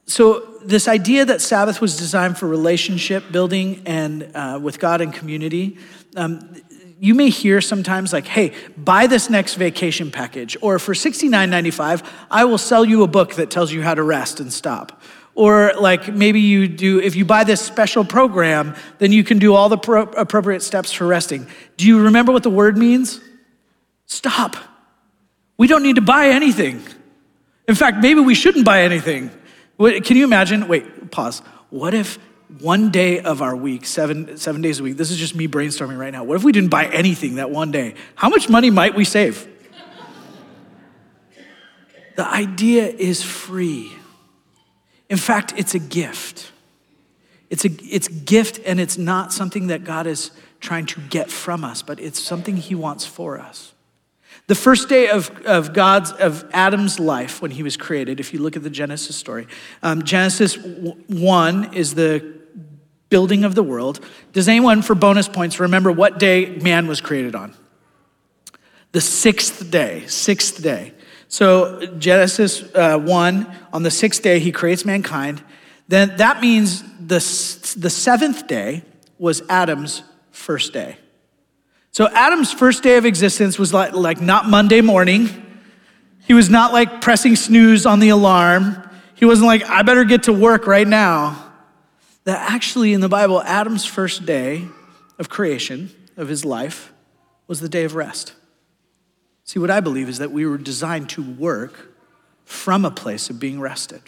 so, 0.04 0.58
this 0.62 0.88
idea 0.88 1.24
that 1.24 1.40
Sabbath 1.40 1.80
was 1.80 1.96
designed 1.96 2.36
for 2.36 2.46
relationship 2.46 3.32
building 3.32 3.80
and 3.86 4.30
uh, 4.34 4.60
with 4.62 4.78
God 4.78 5.00
and 5.00 5.10
community, 5.10 5.78
um, 6.16 6.54
you 7.00 7.14
may 7.14 7.30
hear 7.30 7.62
sometimes 7.62 8.12
like, 8.12 8.26
hey, 8.26 8.52
buy 8.76 9.06
this 9.06 9.30
next 9.30 9.54
vacation 9.54 10.10
package, 10.10 10.54
or 10.60 10.78
for 10.78 10.92
$69.95, 10.92 12.06
I 12.30 12.44
will 12.44 12.58
sell 12.58 12.84
you 12.84 13.04
a 13.04 13.08
book 13.08 13.36
that 13.36 13.50
tells 13.50 13.72
you 13.72 13.80
how 13.80 13.94
to 13.94 14.02
rest 14.02 14.38
and 14.38 14.52
stop. 14.52 15.00
Or 15.38 15.72
like 15.78 16.12
maybe 16.12 16.40
you 16.40 16.66
do, 16.66 17.00
if 17.00 17.14
you 17.14 17.24
buy 17.24 17.44
this 17.44 17.60
special 17.60 18.04
program, 18.04 18.74
then 18.98 19.12
you 19.12 19.22
can 19.22 19.38
do 19.38 19.54
all 19.54 19.68
the 19.68 19.78
pro- 19.78 20.02
appropriate 20.02 20.62
steps 20.62 20.92
for 20.92 21.06
resting. 21.06 21.46
Do 21.76 21.86
you 21.86 22.02
remember 22.02 22.32
what 22.32 22.42
the 22.42 22.50
word 22.50 22.76
means? 22.76 23.20
Stop. 24.06 24.56
We 25.56 25.68
don't 25.68 25.84
need 25.84 25.94
to 25.94 26.02
buy 26.02 26.30
anything. 26.30 26.82
In 27.68 27.76
fact, 27.76 27.98
maybe 27.98 28.18
we 28.18 28.34
shouldn't 28.34 28.64
buy 28.64 28.82
anything. 28.82 29.30
Can 29.78 30.16
you 30.16 30.24
imagine? 30.24 30.66
Wait, 30.66 31.12
pause. 31.12 31.38
What 31.70 31.94
if 31.94 32.18
one 32.58 32.90
day 32.90 33.20
of 33.20 33.40
our 33.40 33.54
week, 33.54 33.86
seven, 33.86 34.38
seven 34.38 34.60
days 34.60 34.80
a 34.80 34.82
week, 34.82 34.96
this 34.96 35.12
is 35.12 35.18
just 35.18 35.36
me 35.36 35.46
brainstorming 35.46 36.00
right 36.00 36.12
now. 36.12 36.24
What 36.24 36.34
if 36.34 36.42
we 36.42 36.50
didn't 36.50 36.70
buy 36.70 36.86
anything 36.86 37.36
that 37.36 37.52
one 37.52 37.70
day? 37.70 37.94
How 38.16 38.28
much 38.28 38.48
money 38.48 38.70
might 38.70 38.96
we 38.96 39.04
save? 39.04 39.46
the 42.16 42.26
idea 42.26 42.88
is 42.88 43.22
free. 43.22 43.92
In 45.08 45.16
fact, 45.16 45.54
it's 45.56 45.74
a 45.74 45.78
gift. 45.78 46.52
It's 47.50 47.64
a 47.64 47.70
it's 47.82 48.08
gift 48.08 48.60
and 48.66 48.78
it's 48.78 48.98
not 48.98 49.32
something 49.32 49.68
that 49.68 49.84
God 49.84 50.06
is 50.06 50.30
trying 50.60 50.86
to 50.86 51.00
get 51.00 51.30
from 51.30 51.64
us, 51.64 51.82
but 51.82 52.00
it's 52.00 52.22
something 52.22 52.56
he 52.56 52.74
wants 52.74 53.06
for 53.06 53.38
us. 53.38 53.72
The 54.48 54.54
first 54.54 54.88
day 54.88 55.08
of, 55.08 55.30
of 55.44 55.74
God's, 55.74 56.10
of 56.12 56.48
Adam's 56.52 56.98
life 56.98 57.42
when 57.42 57.50
he 57.50 57.62
was 57.62 57.76
created, 57.76 58.18
if 58.18 58.32
you 58.32 58.40
look 58.40 58.56
at 58.56 58.62
the 58.62 58.70
Genesis 58.70 59.14
story, 59.14 59.46
um, 59.82 60.02
Genesis 60.02 60.56
1 60.56 61.74
is 61.74 61.94
the 61.94 62.38
building 63.10 63.44
of 63.44 63.54
the 63.54 63.62
world. 63.62 64.00
Does 64.32 64.48
anyone, 64.48 64.80
for 64.80 64.94
bonus 64.94 65.28
points, 65.28 65.60
remember 65.60 65.92
what 65.92 66.18
day 66.18 66.56
man 66.56 66.86
was 66.86 67.00
created 67.02 67.34
on? 67.34 67.54
The 68.92 69.02
sixth 69.02 69.70
day, 69.70 70.04
sixth 70.06 70.62
day. 70.62 70.94
So, 71.28 71.86
Genesis 71.98 72.62
uh, 72.74 72.98
1, 72.98 73.56
on 73.72 73.82
the 73.82 73.90
sixth 73.90 74.22
day, 74.22 74.38
he 74.38 74.50
creates 74.50 74.84
mankind. 74.84 75.42
Then 75.88 76.16
that 76.16 76.40
means 76.40 76.82
the, 76.98 77.18
the 77.78 77.90
seventh 77.90 78.46
day 78.46 78.82
was 79.18 79.42
Adam's 79.48 80.02
first 80.30 80.72
day. 80.72 80.96
So 81.92 82.08
Adam's 82.08 82.52
first 82.52 82.82
day 82.82 82.96
of 82.96 83.04
existence 83.04 83.58
was 83.58 83.74
like, 83.74 83.92
like 83.92 84.20
not 84.20 84.48
Monday 84.48 84.80
morning. 84.80 85.28
He 86.26 86.34
was 86.34 86.48
not 86.50 86.72
like 86.72 87.00
pressing 87.00 87.34
snooze 87.34 87.86
on 87.86 88.00
the 88.00 88.10
alarm. 88.10 88.88
He 89.14 89.24
wasn't 89.24 89.46
like, 89.46 89.64
I 89.64 89.82
better 89.82 90.04
get 90.04 90.24
to 90.24 90.32
work 90.32 90.66
right 90.66 90.86
now. 90.86 91.44
That 92.24 92.52
actually, 92.52 92.92
in 92.92 93.00
the 93.00 93.08
Bible, 93.08 93.42
Adam's 93.42 93.86
first 93.86 94.26
day 94.26 94.68
of 95.18 95.28
creation, 95.28 95.90
of 96.16 96.28
his 96.28 96.44
life, 96.44 96.92
was 97.46 97.60
the 97.60 97.68
day 97.68 97.84
of 97.84 97.94
rest. 97.94 98.34
See, 99.48 99.58
what 99.58 99.70
I 99.70 99.80
believe 99.80 100.10
is 100.10 100.18
that 100.18 100.30
we 100.30 100.44
were 100.44 100.58
designed 100.58 101.08
to 101.08 101.22
work 101.22 101.88
from 102.44 102.84
a 102.84 102.90
place 102.90 103.30
of 103.30 103.40
being 103.40 103.58
rested. 103.58 104.02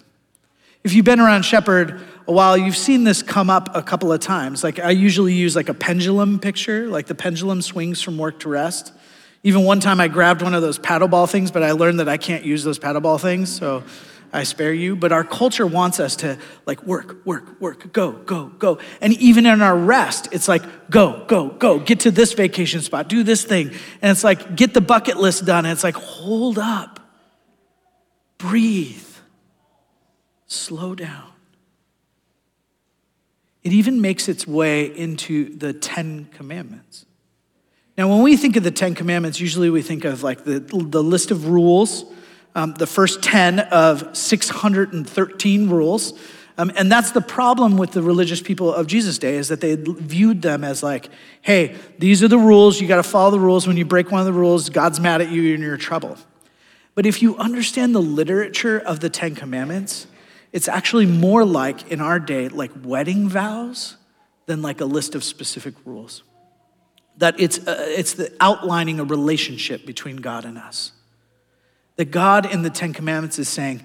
If 0.85 0.92
you've 0.92 1.06
been 1.06 1.18
around 1.18 1.47
Shepherd 1.47 1.99
a 2.28 2.32
while, 2.32 2.59
you've 2.59 2.76
seen 2.76 3.04
this 3.04 3.23
come 3.23 3.49
up 3.49 3.75
a 3.75 3.82
couple 3.82 4.12
of 4.12 4.20
times. 4.20 4.62
Like 4.62 4.78
I 4.78 4.90
usually 4.90 5.32
use 5.32 5.56
like 5.56 5.70
a 5.70 5.75
pendulum 5.75 6.40
picture, 6.40 6.88
like 6.88 7.06
the 7.06 7.14
pendulum 7.14 7.62
swings 7.62 8.02
from 8.02 8.18
work 8.18 8.40
to 8.40 8.50
rest. 8.50 8.92
Even 9.42 9.64
one 9.64 9.80
time 9.80 9.99
I 9.99 10.09
grabbed 10.09 10.42
one 10.42 10.52
of 10.52 10.61
those 10.61 10.78
paddleball 10.78 11.30
things, 11.30 11.50
but 11.50 11.62
I 11.62 11.73
learned 11.73 12.00
that 12.00 12.09
I 12.11 12.18
can't 12.18 12.44
use 12.44 12.62
those 12.62 12.78
paddleball 12.78 13.18
things, 13.18 13.50
so 13.50 13.82
I 14.32 14.44
spare 14.44 14.72
you. 14.72 14.96
But 14.96 15.12
our 15.12 15.25
culture 15.25 15.66
wants 15.66 16.00
us 16.00 16.16
to 16.16 16.38
like 16.66 16.82
work, 16.84 17.25
work, 17.25 17.60
work, 17.60 17.92
go, 17.92 18.12
go, 18.12 18.49
go. 18.49 18.78
And 19.00 19.12
even 19.14 19.46
in 19.46 19.62
our 19.62 19.76
rest, 19.76 20.28
it's 20.32 20.49
like 20.49 20.90
go, 20.90 21.25
go, 21.26 21.49
go, 21.49 21.78
get 21.78 22.00
to 22.00 22.10
this 22.10 22.32
vacation 22.32 22.80
spot, 22.80 23.08
do 23.08 23.22
this 23.22 23.44
thing. 23.44 23.70
And 24.02 24.10
it's 24.10 24.25
like 24.25 24.56
get 24.56 24.75
the 24.75 24.80
bucket 24.80 25.16
list 25.16 25.44
done. 25.44 25.64
And 25.64 25.72
it's 25.72 25.84
like 25.84 25.96
hold 25.96 26.58
up, 26.58 27.00
breathe 28.38 29.06
slow 30.50 30.94
down. 30.94 31.30
It 33.62 33.72
even 33.72 34.00
makes 34.00 34.28
its 34.28 34.46
way 34.46 34.84
into 34.84 35.54
the 35.56 35.72
Ten 35.72 36.26
Commandments. 36.32 37.06
Now, 37.96 38.08
when 38.08 38.22
we 38.22 38.37
think 38.37 38.56
of 38.56 38.64
the 38.64 38.70
Ten 38.70 38.94
Commandments, 38.94 39.38
usually 39.38 39.70
we 39.70 39.82
think 39.82 40.04
of 40.04 40.22
like 40.22 40.44
the, 40.44 40.60
the 40.60 41.02
list 41.02 41.30
of 41.30 41.49
rules, 41.49 42.04
um, 42.54 42.75
the 42.75 42.87
first 42.87 43.23
10 43.23 43.61
of 43.61 44.16
613 44.16 45.71
rules. 45.71 46.19
Um, 46.59 46.71
and 46.76 46.92
that's 46.92 47.12
the 47.12 47.21
problem 47.21 47.78
with 47.78 47.92
the 47.92 48.02
religious 48.02 48.42
people 48.42 48.75
of 48.75 48.87
Jesus' 48.87 49.19
day 49.19 49.37
is 49.37 49.49
that 49.49 49.61
they 49.61 49.76
viewed 49.76 50.42
them 50.42 50.62
as 50.62 50.83
like, 50.83 51.09
hey, 51.40 51.76
these 51.99 52.23
are 52.23 52.28
the 52.28 52.38
rules. 52.38 52.80
You 52.80 52.88
got 52.88 52.97
to 52.97 53.02
follow 53.02 53.30
the 53.30 53.40
rules. 53.40 53.66
When 53.66 53.76
you 53.76 53.85
break 53.85 54.11
one 54.11 54.21
of 54.21 54.26
the 54.26 54.33
rules, 54.33 54.69
God's 54.69 55.00
mad 55.00 55.21
at 55.21 55.30
you 55.30 55.54
and 55.54 55.62
you're 55.62 55.75
in 55.75 55.80
trouble. 55.80 56.19
But 56.95 57.07
if 57.07 57.23
you 57.23 57.37
understand 57.38 57.95
the 57.95 58.02
literature 58.02 58.78
of 58.78 59.00
the 59.00 59.09
Ten 59.09 59.35
Commandments, 59.35 60.07
it's 60.52 60.69
actually 60.69 61.07
more 61.07 61.45
like, 61.45 61.90
in 61.90 62.00
our 62.00 62.19
day, 62.19 62.49
like 62.49 62.73
wedding 62.85 63.28
vows 63.28 63.97
than 64.47 64.61
like 64.61 64.80
a 64.80 64.85
list 64.85 65.14
of 65.14 65.23
specific 65.23 65.75
rules. 65.85 66.25
That 67.19 67.38
it's, 67.38 67.59
uh, 67.66 67.87
it's 67.88 68.14
the 68.14 68.35
outlining 68.40 68.99
a 68.99 69.04
relationship 69.04 69.87
between 69.87 70.16
God 70.16 70.45
and 70.45 70.59
us. 70.59 70.92
That 72.00 72.12
God 72.12 72.50
in 72.50 72.62
the 72.62 72.71
Ten 72.71 72.95
Commandments 72.95 73.38
is 73.38 73.47
saying, 73.47 73.83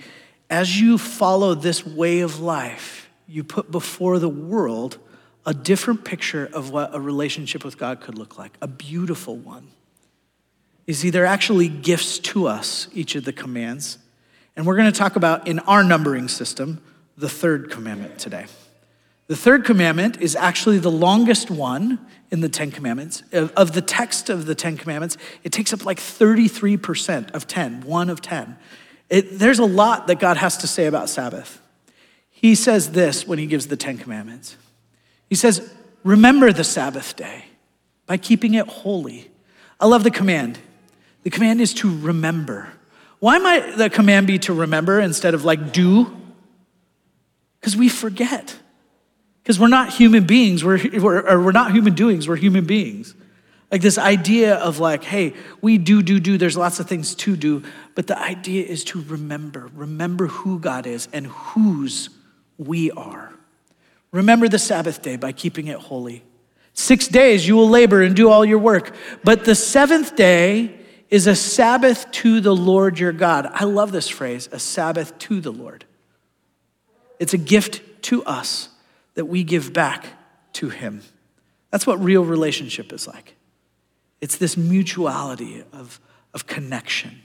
as 0.50 0.80
you 0.80 0.98
follow 0.98 1.54
this 1.54 1.86
way 1.86 2.22
of 2.22 2.40
life, 2.40 3.10
you 3.28 3.44
put 3.44 3.72
before 3.72 4.20
the 4.20 4.30
world 4.30 5.00
a 5.46 5.54
different 5.54 6.06
picture 6.06 6.50
of 6.54 6.70
what 6.70 6.96
a 6.96 7.00
relationship 7.02 7.66
with 7.66 7.78
God 7.78 8.00
could 8.00 8.18
look 8.18 8.38
like, 8.38 8.54
a 8.62 8.70
beautiful 8.70 9.36
one. 9.36 9.68
You 10.88 10.94
see, 10.94 11.10
they're 11.10 11.26
actually 11.26 11.68
gifts 11.68 12.18
to 12.20 12.48
us, 12.48 12.88
each 12.94 13.16
of 13.16 13.26
the 13.26 13.34
commands. 13.34 13.98
And 14.56 14.66
we're 14.66 14.78
going 14.78 14.90
to 14.90 14.98
talk 14.98 15.18
about, 15.18 15.46
in 15.46 15.60
our 15.60 15.84
numbering 15.84 16.30
system, 16.30 16.82
the 17.18 17.28
third 17.28 17.70
commandment 17.70 18.18
today. 18.18 18.46
The 19.28 19.36
third 19.36 19.66
commandment 19.66 20.22
is 20.22 20.38
actually 20.38 20.78
the 20.78 20.90
longest 20.90 21.52
one 21.52 22.00
in 22.36 22.42
the 22.42 22.50
Ten 22.50 22.70
Commandments. 22.70 23.24
Of 23.32 23.72
the 23.72 23.82
text 23.82 24.30
of 24.30 24.46
the 24.46 24.56
Ten 24.56 24.76
Commandments, 24.76 25.18
it 25.46 25.54
takes 25.54 25.72
up 25.72 25.86
like 25.86 26.00
33% 26.00 27.32
of 27.32 27.48
10, 27.48 27.82
one 27.82 28.10
of 28.10 28.22
10. 28.22 28.58
It, 29.10 29.40
there's 29.40 29.60
a 29.60 29.66
lot 29.66 30.08
that 30.08 30.20
God 30.20 30.36
has 30.36 30.58
to 30.58 30.68
say 30.68 30.86
about 30.86 31.08
Sabbath. 31.08 31.62
He 32.30 32.54
says 32.56 32.92
this 32.92 33.26
when 33.26 33.40
he 33.40 33.46
gives 33.46 33.68
the 33.68 33.78
Ten 33.78 33.98
Commandments 33.98 34.58
He 35.30 35.36
says, 35.36 35.74
Remember 36.04 36.52
the 36.52 36.66
Sabbath 36.66 37.16
day 37.16 37.46
by 38.06 38.18
keeping 38.18 38.54
it 38.54 38.68
holy. 38.68 39.32
I 39.80 39.88
love 39.88 40.04
the 40.04 40.12
command. 40.12 40.60
The 41.24 41.30
command 41.30 41.62
is 41.62 41.74
to 41.76 41.98
remember. 42.00 42.70
Why 43.20 43.38
might 43.40 43.78
the 43.78 43.90
command 43.90 44.28
be 44.28 44.40
to 44.40 44.54
remember 44.54 45.00
instead 45.00 45.34
of 45.34 45.46
like 45.46 45.72
do? 45.72 46.16
Because 47.60 47.78
we 47.78 47.88
forget. 47.88 48.60
Because 49.46 49.60
we're 49.60 49.68
not 49.68 49.94
human 49.94 50.26
beings, 50.26 50.64
we're, 50.64 50.80
we're, 51.00 51.40
we're 51.40 51.52
not 51.52 51.72
human 51.72 51.94
doings, 51.94 52.28
we're 52.28 52.36
human 52.36 52.66
beings. 52.66 53.14
Like 53.72 53.84
this 53.84 54.00
idea 54.00 54.56
of 54.56 54.80
like, 54.80 55.04
hey, 55.04 55.36
we 55.62 55.78
do, 55.78 56.02
do, 56.02 56.20
do, 56.20 56.40
there's 56.40 56.58
lots 56.58 56.80
of 56.80 56.90
things 56.90 57.14
to 57.14 57.36
do, 57.36 57.62
but 57.94 58.08
the 58.08 58.20
idea 58.20 58.66
is 58.66 58.84
to 58.86 59.04
remember. 59.04 59.70
Remember 59.76 60.26
who 60.26 60.58
God 60.58 60.88
is 60.88 61.08
and 61.14 61.28
whose 61.28 62.10
we 62.58 62.90
are. 62.90 63.36
Remember 64.12 64.48
the 64.48 64.58
Sabbath 64.58 65.04
day 65.04 65.16
by 65.16 65.32
keeping 65.32 65.68
it 65.68 65.78
holy. 65.78 66.24
Six 66.74 67.08
days 67.08 67.48
you 67.48 67.56
will 67.56 67.70
labor 67.70 68.02
and 68.02 68.16
do 68.16 68.32
all 68.32 68.44
your 68.46 68.58
work, 68.58 68.96
but 69.24 69.46
the 69.46 69.54
seventh 69.54 70.16
day 70.16 70.76
is 71.12 71.28
a 71.28 71.36
Sabbath 71.36 72.10
to 72.14 72.42
the 72.42 72.56
Lord 72.56 72.98
your 72.98 73.12
God. 73.12 73.48
I 73.54 73.66
love 73.66 73.92
this 73.92 74.10
phrase, 74.10 74.50
a 74.52 74.58
Sabbath 74.58 75.16
to 75.20 75.40
the 75.40 75.52
Lord. 75.52 75.86
It's 77.20 77.36
a 77.36 77.38
gift 77.38 77.84
to 78.06 78.24
us 78.24 78.70
that 79.16 79.26
we 79.26 79.44
give 79.44 79.74
back 79.74 80.06
to 80.54 80.70
Him. 80.70 81.02
That's 81.72 81.88
what 81.88 82.02
real 82.02 82.24
relationship 82.24 82.94
is 82.94 83.08
like. 83.08 83.36
It's 84.22 84.38
this 84.38 84.56
mutuality 84.56 85.64
of, 85.74 86.00
of 86.34 86.48
connection. 86.48 87.22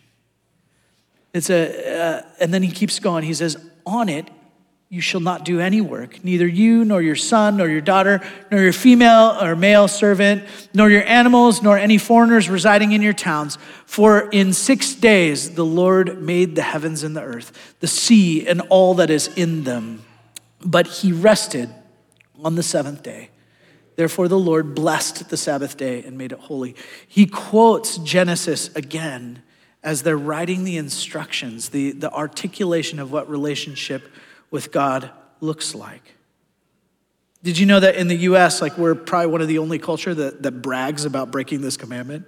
It's 1.32 1.50
a, 1.50 2.00
uh, 2.00 2.22
and 2.40 2.52
then 2.52 2.62
he 2.62 2.70
keeps 2.70 2.98
going. 2.98 3.24
He 3.24 3.34
says, 3.34 3.56
On 3.86 4.08
it, 4.08 4.28
you 4.88 5.00
shall 5.00 5.20
not 5.20 5.44
do 5.44 5.60
any 5.60 5.80
work, 5.80 6.24
neither 6.24 6.48
you, 6.48 6.84
nor 6.84 7.00
your 7.00 7.14
son, 7.14 7.58
nor 7.58 7.68
your 7.68 7.80
daughter, 7.80 8.20
nor 8.50 8.60
your 8.60 8.72
female 8.72 9.38
or 9.40 9.54
male 9.54 9.86
servant, 9.86 10.42
nor 10.74 10.90
your 10.90 11.04
animals, 11.04 11.62
nor 11.62 11.78
any 11.78 11.96
foreigners 11.96 12.50
residing 12.50 12.90
in 12.90 13.00
your 13.00 13.12
towns. 13.12 13.56
For 13.86 14.28
in 14.30 14.52
six 14.52 14.94
days 14.94 15.54
the 15.54 15.64
Lord 15.64 16.20
made 16.20 16.56
the 16.56 16.62
heavens 16.62 17.04
and 17.04 17.16
the 17.16 17.22
earth, 17.22 17.76
the 17.78 17.86
sea, 17.86 18.48
and 18.48 18.62
all 18.62 18.94
that 18.94 19.10
is 19.10 19.28
in 19.36 19.62
them. 19.62 20.02
But 20.60 20.88
he 20.88 21.12
rested 21.12 21.70
on 22.44 22.54
the 22.54 22.62
seventh 22.62 23.02
day. 23.02 23.30
Therefore, 23.96 24.28
the 24.28 24.38
Lord 24.38 24.74
blessed 24.74 25.28
the 25.28 25.36
Sabbath 25.36 25.76
day 25.76 26.02
and 26.02 26.16
made 26.16 26.32
it 26.32 26.38
holy. 26.38 26.74
He 27.06 27.26
quotes 27.26 27.98
Genesis 27.98 28.74
again 28.74 29.42
as 29.82 30.02
they're 30.02 30.16
writing 30.16 30.64
the 30.64 30.76
instructions, 30.76 31.70
the, 31.70 31.92
the 31.92 32.12
articulation 32.12 32.98
of 32.98 33.12
what 33.12 33.28
relationship 33.28 34.02
with 34.50 34.72
God 34.72 35.10
looks 35.40 35.74
like. 35.74 36.16
Did 37.42 37.58
you 37.58 37.64
know 37.66 37.80
that 37.80 37.96
in 37.96 38.08
the 38.08 38.16
US, 38.16 38.60
like 38.60 38.76
we're 38.76 38.94
probably 38.94 39.28
one 39.28 39.40
of 39.40 39.48
the 39.48 39.58
only 39.58 39.78
culture 39.78 40.14
that, 40.14 40.42
that 40.42 40.62
brags 40.62 41.04
about 41.04 41.30
breaking 41.30 41.62
this 41.62 41.76
commandment? 41.76 42.26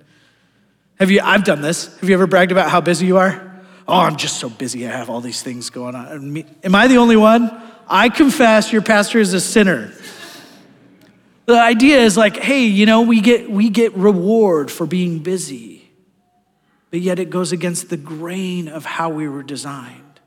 Have 0.98 1.10
you, 1.10 1.20
I've 1.22 1.44
done 1.44 1.60
this. 1.60 1.94
Have 2.00 2.08
you 2.08 2.14
ever 2.14 2.26
bragged 2.26 2.52
about 2.52 2.70
how 2.70 2.80
busy 2.80 3.06
you 3.06 3.18
are? 3.18 3.50
Oh, 3.86 3.98
I'm 3.98 4.16
just 4.16 4.38
so 4.38 4.48
busy. 4.48 4.86
I 4.86 4.90
have 4.90 5.10
all 5.10 5.20
these 5.20 5.42
things 5.42 5.68
going 5.68 5.94
on. 5.94 6.44
Am 6.62 6.74
I 6.74 6.86
the 6.86 6.96
only 6.96 7.16
one? 7.16 7.50
I 7.92 8.08
confess 8.08 8.72
your 8.72 8.80
pastor 8.80 9.18
is 9.18 9.34
a 9.34 9.40
sinner. 9.40 9.92
The 11.44 11.60
idea 11.60 11.98
is 11.98 12.16
like, 12.16 12.38
hey, 12.38 12.64
you 12.64 12.86
know, 12.86 13.02
we 13.02 13.20
get, 13.20 13.50
we 13.50 13.68
get 13.68 13.94
reward 13.94 14.70
for 14.70 14.86
being 14.86 15.18
busy, 15.18 15.90
but 16.90 17.00
yet 17.00 17.18
it 17.18 17.28
goes 17.28 17.52
against 17.52 17.90
the 17.90 17.98
grain 17.98 18.66
of 18.68 18.86
how 18.86 19.10
we 19.10 19.28
were 19.28 19.42
designed. 19.42 20.20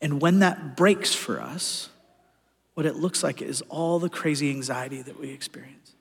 And 0.00 0.22
when 0.22 0.38
that 0.38 0.78
breaks 0.78 1.14
for 1.14 1.42
us, 1.42 1.90
what 2.72 2.86
it 2.86 2.96
looks 2.96 3.22
like 3.22 3.42
is 3.42 3.60
all 3.68 3.98
the 3.98 4.08
crazy 4.08 4.48
anxiety 4.48 5.02
that 5.02 5.20
we 5.20 5.28
experience. 5.28 5.92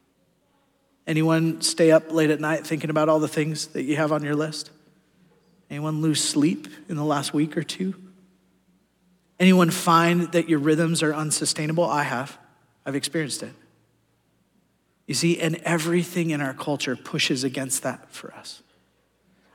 Anyone 1.05 1.61
stay 1.61 1.91
up 1.91 2.13
late 2.13 2.29
at 2.29 2.39
night 2.39 2.65
thinking 2.65 2.89
about 2.89 3.09
all 3.09 3.19
the 3.19 3.27
things 3.27 3.67
that 3.67 3.83
you 3.83 3.97
have 3.97 4.13
on 4.13 4.23
your 4.23 4.35
list? 4.35 4.71
Anyone 5.69 6.01
lose 6.01 6.23
sleep 6.23 6.69
in 6.87 6.95
the 6.95 7.03
last 7.03 7.33
week 7.33 7.57
or 7.57 7.63
two? 7.63 7.93
Anyone 9.39 9.69
find 9.69 10.31
that 10.31 10.49
your 10.49 10.59
rhythms 10.59 11.03
are 11.03 11.13
unsustainable? 11.13 11.83
I 11.83 12.03
have. 12.03 12.37
I've 12.85 12.95
experienced 12.95 13.43
it. 13.43 13.53
You 15.05 15.13
see, 15.13 15.39
and 15.39 15.55
everything 15.63 16.31
in 16.31 16.41
our 16.41 16.53
culture 16.53 16.95
pushes 16.95 17.43
against 17.43 17.83
that 17.83 18.11
for 18.11 18.33
us. 18.33 18.61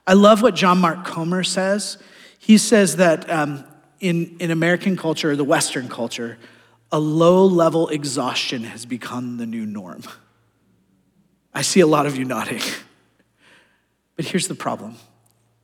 I 0.06 0.14
love 0.14 0.42
what 0.42 0.54
John 0.54 0.78
Mark 0.78 1.04
Comer 1.04 1.44
says. 1.44 1.98
He 2.38 2.58
says 2.58 2.96
that 2.96 3.30
um, 3.30 3.64
in, 4.00 4.36
in 4.40 4.50
American 4.50 4.96
culture, 4.96 5.36
the 5.36 5.44
Western 5.44 5.88
culture, 5.88 6.38
a 6.90 6.98
low 6.98 7.46
level 7.46 7.88
exhaustion 7.88 8.64
has 8.64 8.84
become 8.84 9.36
the 9.36 9.46
new 9.46 9.64
norm. 9.64 10.02
I 11.54 11.62
see 11.62 11.80
a 11.80 11.86
lot 11.86 12.06
of 12.06 12.16
you 12.16 12.24
nodding. 12.24 12.60
But 14.16 14.26
here's 14.26 14.48
the 14.48 14.54
problem. 14.54 14.96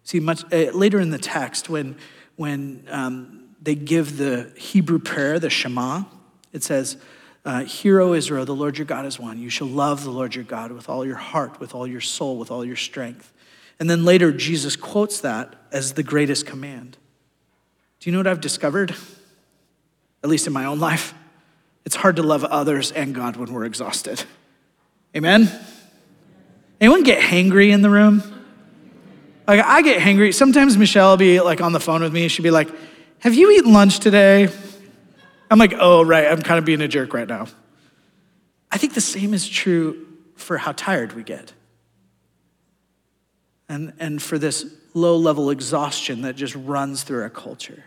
See, 0.05 0.21
much 0.21 0.43
uh, 0.53 0.71
later 0.73 1.01
in 1.01 1.11
the 1.11 1.19
text, 1.19 1.69
when, 1.69 1.97
when 2.37 2.85
um, 2.89 3.38
they 3.61 3.75
give 3.75 4.17
the 4.17 4.53
Hebrew 4.57 4.99
prayer, 4.99 5.39
the 5.39 5.51
Shema, 5.51 6.05
it 6.53 6.63
says, 6.63 6.97
uh, 7.45 7.65
Hear, 7.65 8.01
O 8.01 8.15
Israel, 8.15 8.45
the 8.45 8.55
Lord 8.55 8.79
your 8.79 8.87
God 8.87 9.07
is 9.07 9.19
one. 9.19 9.39
You 9.39 9.51
shall 9.51 9.67
love 9.67 10.05
the 10.05 10.11
Lord 10.11 10.35
your 10.35 10.45
God 10.45 10.73
with 10.73 10.89
all 10.89 11.05
your 11.05 11.17
heart, 11.17 11.61
with 11.61 11.75
all 11.75 11.87
your 11.87 12.01
soul, 12.01 12.39
with 12.39 12.51
all 12.51 12.65
your 12.65 12.77
strength. 12.77 13.33
And 13.81 13.89
then 13.89 14.05
later, 14.05 14.33
Jesus 14.33 14.77
quotes 14.77 15.21
that 15.21 15.55
as 15.73 15.95
the 15.95 16.03
greatest 16.03 16.47
command. 16.47 16.97
Do 18.01 18.11
you 18.11 18.13
know 18.13 18.19
what 18.19 18.27
I've 18.27 18.41
discovered? 18.41 18.95
At 20.23 20.31
least 20.31 20.47
in 20.47 20.53
my 20.53 20.65
own 20.65 20.79
life, 20.81 21.15
it's 21.85 21.97
hard 21.97 22.17
to 22.17 22.23
love 22.23 22.45
others 22.45 22.93
and 22.93 23.15
God 23.15 23.37
when 23.37 23.53
we're 23.53 23.65
exhausted. 23.65 24.23
Amen? 25.17 25.51
Anyone 26.81 27.03
get 27.03 27.23
hangry 27.23 27.71
in 27.71 27.83
the 27.83 27.91
room? 27.91 28.23
Like, 29.47 29.65
I 29.65 29.81
get 29.83 30.01
hangry. 30.01 30.35
Sometimes 30.35 30.77
Michelle 30.77 31.11
will 31.11 31.17
be 31.17 31.41
like 31.41 31.61
on 31.61 31.73
the 31.73 31.81
phone 31.81 32.03
with 32.03 32.13
me. 32.13 32.29
She'll 32.29 32.43
be 32.43 32.51
like, 32.51 32.69
Have 33.21 33.35
you 33.35 33.51
eaten 33.51 33.73
lunch 33.73 33.99
today? 33.99 34.49
I'm 35.51 35.59
like, 35.59 35.75
Oh, 35.77 36.03
right. 36.03 36.27
I'm 36.27 36.43
kind 36.43 36.59
of 36.59 36.65
being 36.65 36.81
a 36.81 36.89
jerk 36.89 37.13
right 37.13 37.29
now. 37.29 37.49
I 38.71 38.79
think 38.79 38.95
the 38.95 39.01
same 39.01 39.35
is 39.35 39.49
true 39.49 40.07
for 40.37 40.59
how 40.59 40.73
tired 40.73 41.15
we 41.15 41.23
get. 41.23 41.53
And, 43.69 43.93
and 43.99 44.23
for 44.23 44.39
this 44.39 44.65
low 44.95 45.17
level 45.17 45.51
exhaustion 45.51 46.23
that 46.23 46.37
just 46.37 46.55
runs 46.55 47.03
through 47.03 47.23
our 47.23 47.31
culture. 47.31 47.85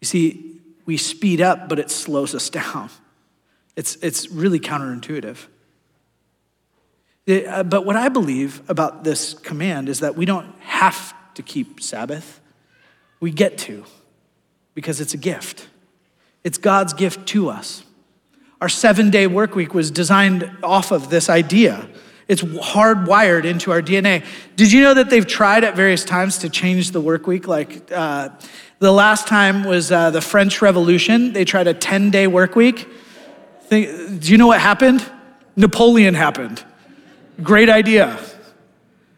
You 0.00 0.06
see, 0.06 0.60
we 0.86 0.96
speed 0.96 1.40
up, 1.40 1.68
but 1.68 1.78
it 1.78 1.90
slows 1.90 2.34
us 2.34 2.50
down. 2.50 2.90
It's, 3.76 3.96
it's 3.96 4.30
really 4.30 4.60
counterintuitive. 4.60 5.38
It, 7.26 7.46
uh, 7.46 7.62
but 7.62 7.84
what 7.84 7.96
I 7.96 8.08
believe 8.08 8.62
about 8.68 9.04
this 9.04 9.34
command 9.34 9.88
is 9.88 10.00
that 10.00 10.16
we 10.16 10.24
don't 10.24 10.54
have 10.60 11.14
to 11.34 11.42
keep 11.42 11.80
Sabbath, 11.80 12.40
we 13.20 13.30
get 13.30 13.58
to 13.58 13.84
because 14.74 15.00
it's 15.00 15.14
a 15.14 15.18
gift. 15.18 15.68
It's 16.44 16.58
God's 16.58 16.92
gift 16.92 17.26
to 17.28 17.50
us. 17.50 17.84
Our 18.60 18.68
seven 18.68 19.10
day 19.10 19.26
work 19.26 19.54
week 19.54 19.74
was 19.74 19.90
designed 19.90 20.50
off 20.62 20.90
of 20.90 21.10
this 21.10 21.28
idea 21.28 21.88
it's 22.28 22.42
hardwired 22.42 23.46
into 23.46 23.72
our 23.72 23.80
DNA. 23.80 24.22
Did 24.54 24.70
you 24.70 24.82
know 24.82 24.92
that 24.92 25.08
they've 25.08 25.26
tried 25.26 25.64
at 25.64 25.74
various 25.74 26.04
times 26.04 26.38
to 26.38 26.50
change 26.50 26.90
the 26.90 27.00
work 27.00 27.26
week? 27.26 27.48
Like 27.48 27.90
uh, 27.90 28.28
the 28.80 28.92
last 28.92 29.26
time 29.26 29.64
was 29.64 29.90
uh, 29.90 30.10
the 30.10 30.20
French 30.20 30.60
Revolution. 30.60 31.32
They 31.32 31.46
tried 31.46 31.66
a 31.66 31.74
10 31.74 32.10
day 32.10 32.26
work 32.26 32.54
week. 32.54 32.86
Think, 33.62 34.20
do 34.20 34.30
you 34.30 34.36
know 34.36 34.46
what 34.46 34.60
happened? 34.60 35.10
Napoleon 35.56 36.14
happened. 36.14 36.62
Great 37.42 37.70
idea, 37.70 38.18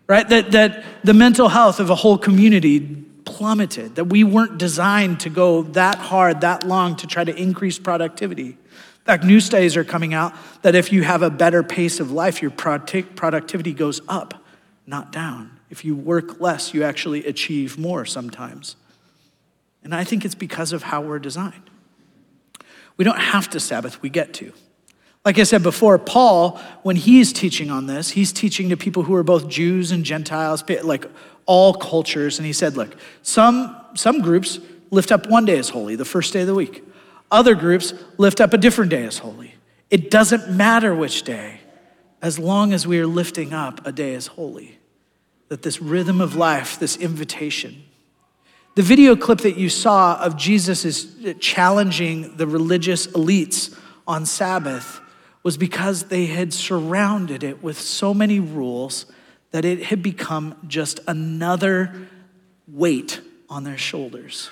right? 0.07 0.29
That, 0.29 0.53
that 0.53 0.85
the 1.03 1.15
mental 1.15 1.49
health 1.49 1.81
of 1.81 1.91
a 1.91 1.97
whole 1.97 2.17
community 2.17 3.05
plummeted, 3.25 3.97
that 3.97 4.05
we 4.05 4.25
weren't 4.25 4.59
designed 4.59 5.21
to 5.21 5.31
go 5.31 5.63
that 5.63 5.97
hard, 5.97 6.41
that 6.43 6.65
long 6.67 6.97
to 6.97 7.07
try 7.07 7.25
to 7.25 7.35
increase 7.35 7.79
productivity. 7.79 8.49
In 8.49 9.05
fact, 9.05 9.25
new 9.25 9.41
studies 9.41 9.77
are 9.77 9.85
coming 9.85 10.15
out 10.15 10.35
that 10.63 10.75
if 10.75 10.93
you 10.93 11.03
have 11.03 11.23
a 11.23 11.31
better 11.31 11.63
pace 11.63 12.01
of 12.01 12.13
life, 12.13 12.43
your 12.43 12.51
productivity 12.51 13.73
goes 13.73 14.01
up, 14.09 14.45
not 14.87 15.11
down. 15.13 15.59
If 15.71 15.85
you 15.85 15.95
work 15.95 16.41
less, 16.41 16.75
you 16.75 16.83
actually 16.83 17.25
achieve 17.25 17.79
more 17.79 18.05
sometimes. 18.05 18.77
And 19.83 19.95
I 19.95 20.05
think 20.05 20.25
it's 20.25 20.35
because 20.35 20.73
of 20.73 20.83
how 20.83 21.01
we're 21.01 21.19
designed. 21.19 21.71
We 22.97 23.05
don't 23.05 23.19
have 23.19 23.49
to 23.51 23.61
Sabbath, 23.61 24.03
we 24.03 24.11
get 24.11 24.35
to. 24.35 24.53
Like 25.25 25.39
I 25.39 25.43
said 25.43 25.63
before, 25.63 25.99
Paul, 25.99 26.59
when 26.83 26.97
he's 26.97 27.33
teaching 27.33 27.71
on 27.71 27.87
this, 27.87 28.11
he's 28.11 28.33
teaching 28.33 28.71
to 28.71 28.77
people 28.77 29.03
who 29.03 29.15
are 29.15 29.23
both 29.23 29.49
Jews 29.49 29.93
and 29.93 30.03
Gentiles, 30.03 30.65
like 30.83 31.05
all 31.45 31.75
cultures. 31.75 32.39
And 32.39 32.47
he 32.47 32.55
said, 32.55 32.77
look, 32.77 32.97
some, 33.23 33.77
some 33.95 34.23
groups 34.23 34.61
lift 34.91 35.13
up 35.13 35.29
one 35.29 35.45
day 35.45 35.59
as 35.59 35.69
holy, 35.69 35.95
the 35.95 36.07
first 36.07 36.33
day 36.33 36.41
of 36.41 36.47
the 36.47 36.55
week. 36.55 36.83
Other 37.31 37.55
groups 37.55 37.93
lift 38.17 38.41
up 38.41 38.55
a 38.55 38.59
different 38.59 38.91
day 38.91 39.05
as 39.05 39.19
holy. 39.19 39.55
It 39.91 40.11
doesn't 40.11 40.51
matter 40.51 40.95
which 40.95 41.23
day, 41.23 41.61
as 42.23 42.39
long 42.39 42.73
as 42.73 42.87
we 42.87 42.99
are 42.99 43.07
lifting 43.07 43.53
up 43.53 43.87
a 43.87 43.93
day 43.93 44.15
as 44.15 44.29
holy. 44.29 44.79
That 45.49 45.63
this 45.63 45.83
rhythm 45.83 46.21
of 46.21 46.35
life, 46.35 46.79
this 46.79 46.97
invitation, 46.97 47.83
the 48.77 48.83
video 48.83 49.17
clip 49.17 49.41
that 49.41 49.57
you 49.57 49.69
saw 49.69 50.17
of 50.21 50.37
Jesus 50.37 50.85
is 50.85 51.37
challenging 51.41 52.37
the 52.37 52.47
religious 52.47 53.09
elites 53.09 53.77
on 54.07 54.25
Sabbath 54.27 55.00
was 55.43 55.57
because 55.57 56.05
they 56.05 56.27
had 56.27 56.53
surrounded 56.53 57.43
it 57.43 57.63
with 57.63 57.81
so 57.81 58.13
many 58.13 58.39
rules 58.39 59.07
that 59.53 59.65
it 59.65 59.85
had 59.85 60.03
become 60.03 60.55
just 60.67 61.01
another 61.07 62.09
weight 62.69 63.21
on 63.49 63.65
their 63.65 63.79
shoulders. 63.79 64.51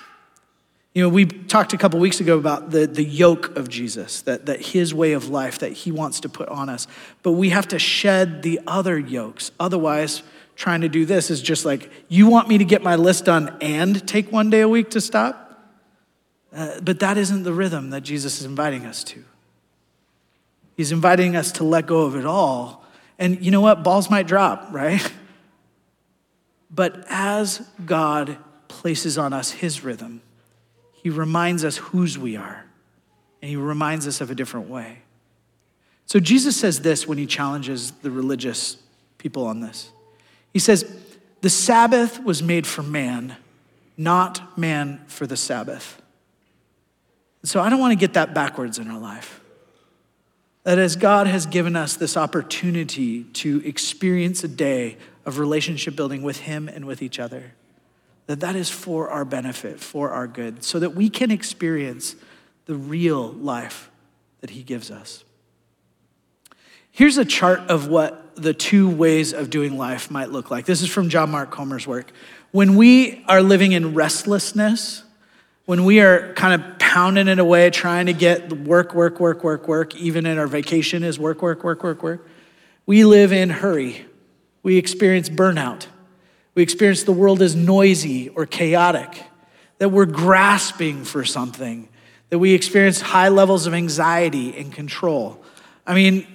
You 0.93 1.03
know, 1.03 1.09
we 1.09 1.25
talked 1.25 1.71
a 1.73 1.77
couple 1.77 1.99
weeks 1.99 2.19
ago 2.19 2.37
about 2.37 2.71
the, 2.71 2.87
the 2.87 3.03
yoke 3.03 3.55
of 3.55 3.69
Jesus, 3.69 4.23
that, 4.23 4.47
that 4.47 4.59
his 4.59 4.93
way 4.93 5.13
of 5.13 5.29
life 5.29 5.59
that 5.59 5.71
he 5.71 5.91
wants 5.91 6.19
to 6.21 6.29
put 6.29 6.49
on 6.49 6.67
us. 6.67 6.87
But 7.21 7.33
we 7.33 7.49
have 7.49 7.67
to 7.69 7.79
shed 7.79 8.41
the 8.41 8.59
other 8.65 8.97
yokes. 8.97 9.51
Otherwise, 9.59 10.23
trying 10.55 10.81
to 10.81 10.89
do 10.89 11.05
this 11.05 11.29
is 11.29 11.41
just 11.41 11.63
like, 11.63 11.91
you 12.09 12.27
want 12.27 12.49
me 12.49 12.57
to 12.57 12.65
get 12.65 12.81
my 12.81 12.95
list 12.95 13.25
done 13.25 13.55
and 13.61 14.05
take 14.07 14.31
one 14.31 14.49
day 14.49 14.61
a 14.61 14.67
week 14.67 14.89
to 14.91 14.99
stop? 14.99 15.45
Uh, 16.51 16.81
but 16.81 16.99
that 16.99 17.17
isn't 17.17 17.43
the 17.43 17.53
rhythm 17.53 17.91
that 17.91 18.01
Jesus 18.01 18.39
is 18.39 18.45
inviting 18.45 18.85
us 18.85 19.03
to. 19.05 19.23
He's 20.79 20.93
inviting 20.93 21.35
us 21.35 21.51
to 21.53 21.65
let 21.65 21.87
go 21.87 22.05
of 22.05 22.15
it 22.15 22.25
all. 22.25 22.85
And 23.17 23.43
you 23.43 23.51
know 23.51 23.59
what? 23.59 23.83
Balls 23.83 24.09
might 24.09 24.27
drop, 24.27 24.69
right? 24.71 25.11
But 26.71 27.03
as 27.09 27.67
God 27.85 28.37
places 28.69 29.17
on 29.17 29.33
us 29.33 29.51
his 29.51 29.83
rhythm, 29.83 30.21
he 30.93 31.09
reminds 31.09 31.65
us 31.65 31.75
whose 31.75 32.17
we 32.17 32.37
are, 32.37 32.63
and 33.41 33.49
he 33.49 33.57
reminds 33.57 34.07
us 34.07 34.21
of 34.21 34.31
a 34.31 34.35
different 34.35 34.69
way. 34.69 34.99
So 36.05 36.19
Jesus 36.19 36.55
says 36.55 36.79
this 36.79 37.05
when 37.05 37.17
he 37.17 37.25
challenges 37.25 37.91
the 37.91 38.11
religious 38.11 38.77
people 39.17 39.47
on 39.47 39.59
this. 39.59 39.91
He 40.53 40.59
says, 40.59 40.89
The 41.41 41.49
Sabbath 41.49 42.23
was 42.23 42.41
made 42.41 42.65
for 42.65 42.83
man, 42.83 43.35
not 43.97 44.57
man 44.57 45.01
for 45.07 45.27
the 45.27 45.35
Sabbath. 45.35 46.01
So 47.43 47.59
I 47.59 47.69
don't 47.69 47.79
want 47.81 47.91
to 47.91 47.99
get 47.99 48.13
that 48.13 48.33
backwards 48.33 48.77
in 48.77 48.87
our 48.87 48.99
life. 48.99 49.41
That 50.63 50.77
as 50.77 50.95
God 50.95 51.27
has 51.27 51.45
given 51.45 51.75
us 51.75 51.95
this 51.95 52.17
opportunity 52.17 53.23
to 53.23 53.61
experience 53.65 54.43
a 54.43 54.47
day 54.47 54.97
of 55.25 55.39
relationship 55.39 55.95
building 55.95 56.21
with 56.21 56.41
Him 56.41 56.67
and 56.67 56.85
with 56.85 57.01
each 57.01 57.19
other, 57.19 57.53
that 58.27 58.41
that 58.41 58.55
is 58.55 58.69
for 58.69 59.09
our 59.09 59.25
benefit, 59.25 59.79
for 59.79 60.11
our 60.11 60.27
good, 60.27 60.63
so 60.63 60.79
that 60.79 60.95
we 60.95 61.09
can 61.09 61.31
experience 61.31 62.15
the 62.65 62.75
real 62.75 63.31
life 63.31 63.89
that 64.41 64.51
He 64.51 64.63
gives 64.63 64.91
us. 64.91 65.23
Here's 66.91 67.17
a 67.17 67.25
chart 67.25 67.61
of 67.61 67.87
what 67.87 68.35
the 68.35 68.53
two 68.53 68.89
ways 68.89 69.33
of 69.33 69.49
doing 69.49 69.77
life 69.77 70.11
might 70.11 70.29
look 70.29 70.51
like. 70.51 70.65
This 70.65 70.81
is 70.81 70.89
from 70.89 71.09
John 71.09 71.31
Mark 71.31 71.51
Comer's 71.51 71.87
work. 71.87 72.11
When 72.51 72.75
we 72.75 73.23
are 73.27 73.41
living 73.41 73.71
in 73.71 73.93
restlessness, 73.93 75.03
when 75.65 75.85
we 75.85 76.01
are 76.01 76.33
kind 76.33 76.61
of 76.61 76.78
pounding 76.89 77.27
it 77.27 77.37
away, 77.37 77.69
trying 77.69 78.07
to 78.07 78.13
get 78.13 78.51
work, 78.51 78.95
work, 78.95 79.19
work, 79.19 79.43
work, 79.43 79.67
work, 79.67 79.95
even 79.95 80.25
in 80.25 80.39
our 80.39 80.47
vacation 80.47 81.03
is 81.03 81.19
work, 81.19 81.39
work, 81.39 81.63
work, 81.63 81.83
work, 81.83 82.01
work, 82.01 82.27
we 82.87 83.05
live 83.05 83.31
in 83.31 83.51
hurry. 83.51 84.07
We 84.63 84.77
experience 84.77 85.29
burnout. 85.29 85.85
We 86.55 86.63
experience 86.63 87.03
the 87.03 87.11
world 87.11 87.43
as 87.43 87.55
noisy 87.55 88.29
or 88.29 88.47
chaotic, 88.47 89.23
that 89.77 89.89
we're 89.89 90.07
grasping 90.07 91.03
for 91.03 91.23
something, 91.23 91.87
that 92.29 92.39
we 92.39 92.55
experience 92.55 92.99
high 92.99 93.29
levels 93.29 93.67
of 93.67 93.75
anxiety 93.75 94.57
and 94.57 94.73
control. 94.73 95.43
I 95.85 95.93
mean, 95.93 96.25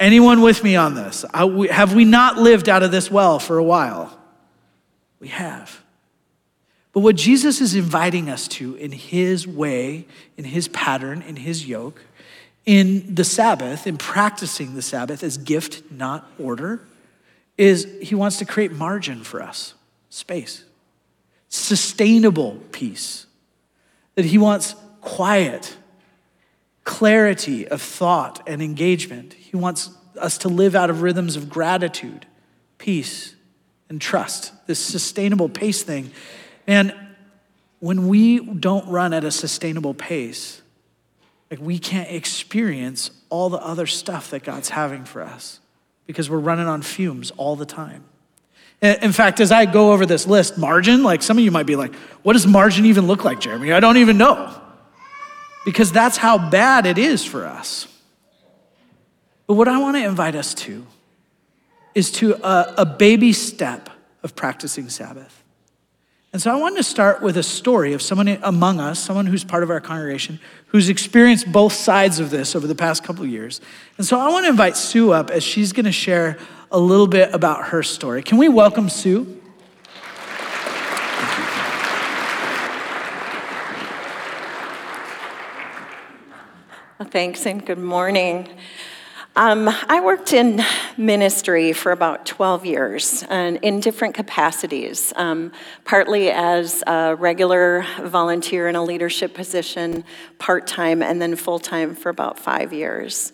anyone 0.00 0.42
with 0.42 0.64
me 0.64 0.74
on 0.74 0.96
this? 0.96 1.24
Uh, 1.32 1.68
have 1.70 1.94
we 1.94 2.04
not 2.04 2.36
lived 2.36 2.68
out 2.68 2.82
of 2.82 2.90
this 2.90 3.12
well 3.12 3.38
for 3.38 3.58
a 3.58 3.64
while? 3.64 4.18
We 5.20 5.28
have. 5.28 5.83
But 6.94 7.00
what 7.00 7.16
Jesus 7.16 7.60
is 7.60 7.74
inviting 7.74 8.30
us 8.30 8.46
to 8.48 8.76
in 8.76 8.92
his 8.92 9.48
way, 9.48 10.06
in 10.36 10.44
his 10.44 10.68
pattern, 10.68 11.22
in 11.22 11.34
his 11.34 11.66
yoke, 11.66 12.00
in 12.64 13.16
the 13.16 13.24
Sabbath, 13.24 13.86
in 13.86 13.98
practicing 13.98 14.74
the 14.74 14.80
Sabbath 14.80 15.24
as 15.24 15.36
gift, 15.36 15.82
not 15.90 16.30
order, 16.38 16.86
is 17.58 17.88
he 18.00 18.14
wants 18.14 18.38
to 18.38 18.44
create 18.44 18.72
margin 18.72 19.24
for 19.24 19.42
us, 19.42 19.74
space, 20.08 20.64
sustainable 21.48 22.60
peace. 22.70 23.26
That 24.14 24.26
he 24.26 24.38
wants 24.38 24.76
quiet, 25.00 25.76
clarity 26.84 27.66
of 27.66 27.82
thought 27.82 28.40
and 28.46 28.62
engagement. 28.62 29.34
He 29.34 29.56
wants 29.56 29.90
us 30.16 30.38
to 30.38 30.48
live 30.48 30.76
out 30.76 30.90
of 30.90 31.02
rhythms 31.02 31.34
of 31.34 31.50
gratitude, 31.50 32.26
peace, 32.78 33.34
and 33.88 34.00
trust. 34.00 34.52
This 34.68 34.78
sustainable 34.78 35.48
pace 35.48 35.82
thing 35.82 36.12
and 36.66 36.94
when 37.80 38.08
we 38.08 38.40
don't 38.40 38.88
run 38.88 39.12
at 39.12 39.24
a 39.24 39.30
sustainable 39.30 39.94
pace, 39.94 40.62
like 41.50 41.60
we 41.60 41.78
can't 41.78 42.10
experience 42.10 43.10
all 43.28 43.50
the 43.50 43.58
other 43.58 43.86
stuff 43.86 44.30
that 44.30 44.42
God's 44.42 44.70
having 44.70 45.04
for 45.04 45.22
us 45.22 45.60
because 46.06 46.30
we're 46.30 46.38
running 46.38 46.66
on 46.66 46.82
fumes 46.82 47.30
all 47.36 47.56
the 47.56 47.66
time. 47.66 48.04
In 48.80 49.12
fact, 49.12 49.40
as 49.40 49.52
I 49.52 49.66
go 49.66 49.92
over 49.92 50.04
this 50.04 50.26
list, 50.26 50.58
margin, 50.58 51.02
like 51.02 51.22
some 51.22 51.38
of 51.38 51.44
you 51.44 51.50
might 51.50 51.66
be 51.66 51.76
like, 51.76 51.94
what 52.22 52.32
does 52.34 52.46
margin 52.46 52.86
even 52.86 53.06
look 53.06 53.24
like, 53.24 53.40
Jeremy? 53.40 53.72
I 53.72 53.80
don't 53.80 53.98
even 53.98 54.18
know. 54.18 54.60
Because 55.64 55.92
that's 55.92 56.16
how 56.16 56.50
bad 56.50 56.84
it 56.84 56.98
is 56.98 57.24
for 57.24 57.46
us. 57.46 57.86
But 59.46 59.54
what 59.54 59.68
I 59.68 59.78
want 59.78 59.96
to 59.96 60.04
invite 60.04 60.34
us 60.34 60.54
to 60.54 60.86
is 61.94 62.10
to 62.12 62.34
a, 62.34 62.74
a 62.78 62.86
baby 62.86 63.32
step 63.32 63.90
of 64.22 64.34
practicing 64.34 64.88
Sabbath. 64.88 65.43
And 66.34 66.42
so 66.42 66.50
I 66.50 66.56
wanted 66.56 66.78
to 66.78 66.82
start 66.82 67.22
with 67.22 67.36
a 67.36 67.44
story 67.44 67.92
of 67.92 68.02
someone 68.02 68.26
among 68.42 68.80
us, 68.80 68.98
someone 68.98 69.24
who's 69.24 69.44
part 69.44 69.62
of 69.62 69.70
our 69.70 69.80
congregation, 69.80 70.40
who's 70.66 70.88
experienced 70.88 71.52
both 71.52 71.72
sides 71.72 72.18
of 72.18 72.30
this 72.30 72.56
over 72.56 72.66
the 72.66 72.74
past 72.74 73.04
couple 73.04 73.24
years. 73.24 73.60
And 73.98 74.04
so 74.04 74.18
I 74.18 74.28
want 74.30 74.44
to 74.44 74.50
invite 74.50 74.76
Sue 74.76 75.12
up 75.12 75.30
as 75.30 75.44
she's 75.44 75.72
going 75.72 75.84
to 75.84 75.92
share 75.92 76.36
a 76.72 76.78
little 76.80 77.06
bit 77.06 77.32
about 77.32 77.66
her 77.66 77.84
story. 77.84 78.20
Can 78.20 78.38
we 78.38 78.48
welcome 78.48 78.88
Sue? 78.88 79.40
thanks 87.12 87.46
and 87.46 87.64
good 87.64 87.78
morning. 87.78 88.48
Um, 89.36 89.68
I 89.68 90.00
worked 90.00 90.32
in 90.32 90.62
ministry 90.96 91.72
for 91.72 91.90
about 91.90 92.24
12 92.24 92.64
years 92.66 93.24
and 93.28 93.56
in 93.62 93.80
different 93.80 94.14
capacities, 94.14 95.12
um, 95.16 95.50
partly 95.84 96.30
as 96.30 96.84
a 96.86 97.16
regular 97.16 97.84
volunteer 98.00 98.68
in 98.68 98.76
a 98.76 98.84
leadership 98.84 99.34
position, 99.34 100.04
part 100.38 100.68
time, 100.68 101.02
and 101.02 101.20
then 101.20 101.34
full 101.34 101.58
time 101.58 101.96
for 101.96 102.10
about 102.10 102.38
five 102.38 102.72
years. 102.72 103.32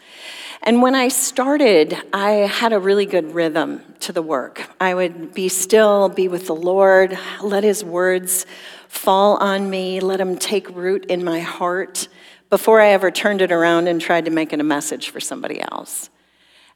And 0.62 0.80
when 0.80 0.94
I 0.94 1.08
started, 1.08 1.94
I 2.14 2.30
had 2.30 2.72
a 2.72 2.78
really 2.78 3.04
good 3.04 3.34
rhythm 3.34 3.82
to 4.00 4.14
the 4.14 4.22
work. 4.22 4.70
I 4.80 4.94
would 4.94 5.34
be 5.34 5.50
still, 5.50 6.08
be 6.08 6.28
with 6.28 6.46
the 6.46 6.54
Lord, 6.54 7.18
let 7.42 7.62
His 7.62 7.84
words 7.84 8.46
fall 8.88 9.36
on 9.36 9.68
me, 9.68 10.00
let 10.00 10.18
Him 10.18 10.38
take 10.38 10.74
root 10.74 11.04
in 11.10 11.22
my 11.22 11.40
heart 11.40 12.08
before 12.50 12.80
I 12.80 12.88
ever 12.88 13.10
turned 13.10 13.40
it 13.40 13.52
around 13.52 13.86
and 13.86 14.00
tried 14.00 14.24
to 14.26 14.30
make 14.30 14.52
it 14.52 14.60
a 14.60 14.64
message 14.64 15.10
for 15.10 15.20
somebody 15.20 15.62
else. 15.62 16.10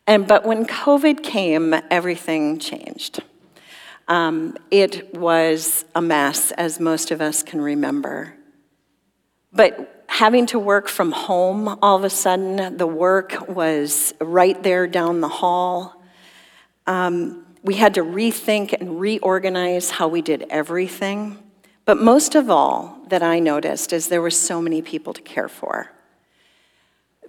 And, 0.07 0.27
but 0.27 0.47
when 0.47 0.67
COVID 0.67 1.23
came, 1.23 1.75
everything 1.91 2.59
changed. 2.59 3.23
Um, 4.07 4.57
it 4.71 5.15
was 5.15 5.85
a 5.95 6.01
mess, 6.01 6.53
as 6.53 6.79
most 6.79 7.11
of 7.11 7.21
us 7.21 7.43
can 7.43 7.61
remember. 7.61 8.35
But 9.53 10.05
having 10.09 10.47
to 10.47 10.59
work 10.59 10.89
from 10.89 11.11
home, 11.11 11.79
all 11.83 11.97
of 11.97 12.05
a 12.05 12.11
sudden, 12.11 12.77
the 12.77 12.87
work 12.87 13.49
was 13.49 14.15
right 14.21 14.63
there 14.63 14.87
down 14.87 15.21
the 15.21 15.29
hall. 15.29 16.03
Um, 16.87 17.47
we 17.63 17.75
had 17.75 17.95
to 17.95 18.03
rethink 18.03 18.75
and 18.79 19.01
reorganize 19.01 19.91
how 19.91 20.09
we 20.09 20.21
did 20.21 20.45
everything. 20.51 21.44
But 21.85 22.01
most 22.01 22.35
of 22.35 22.51
all, 22.51 22.99
that 23.09 23.23
I 23.23 23.39
noticed 23.39 23.93
is 23.93 24.09
there 24.09 24.23
were 24.23 24.31
so 24.31 24.61
many 24.63 24.81
people 24.81 25.13
to 25.13 25.21
care 25.21 25.49
for. 25.49 25.91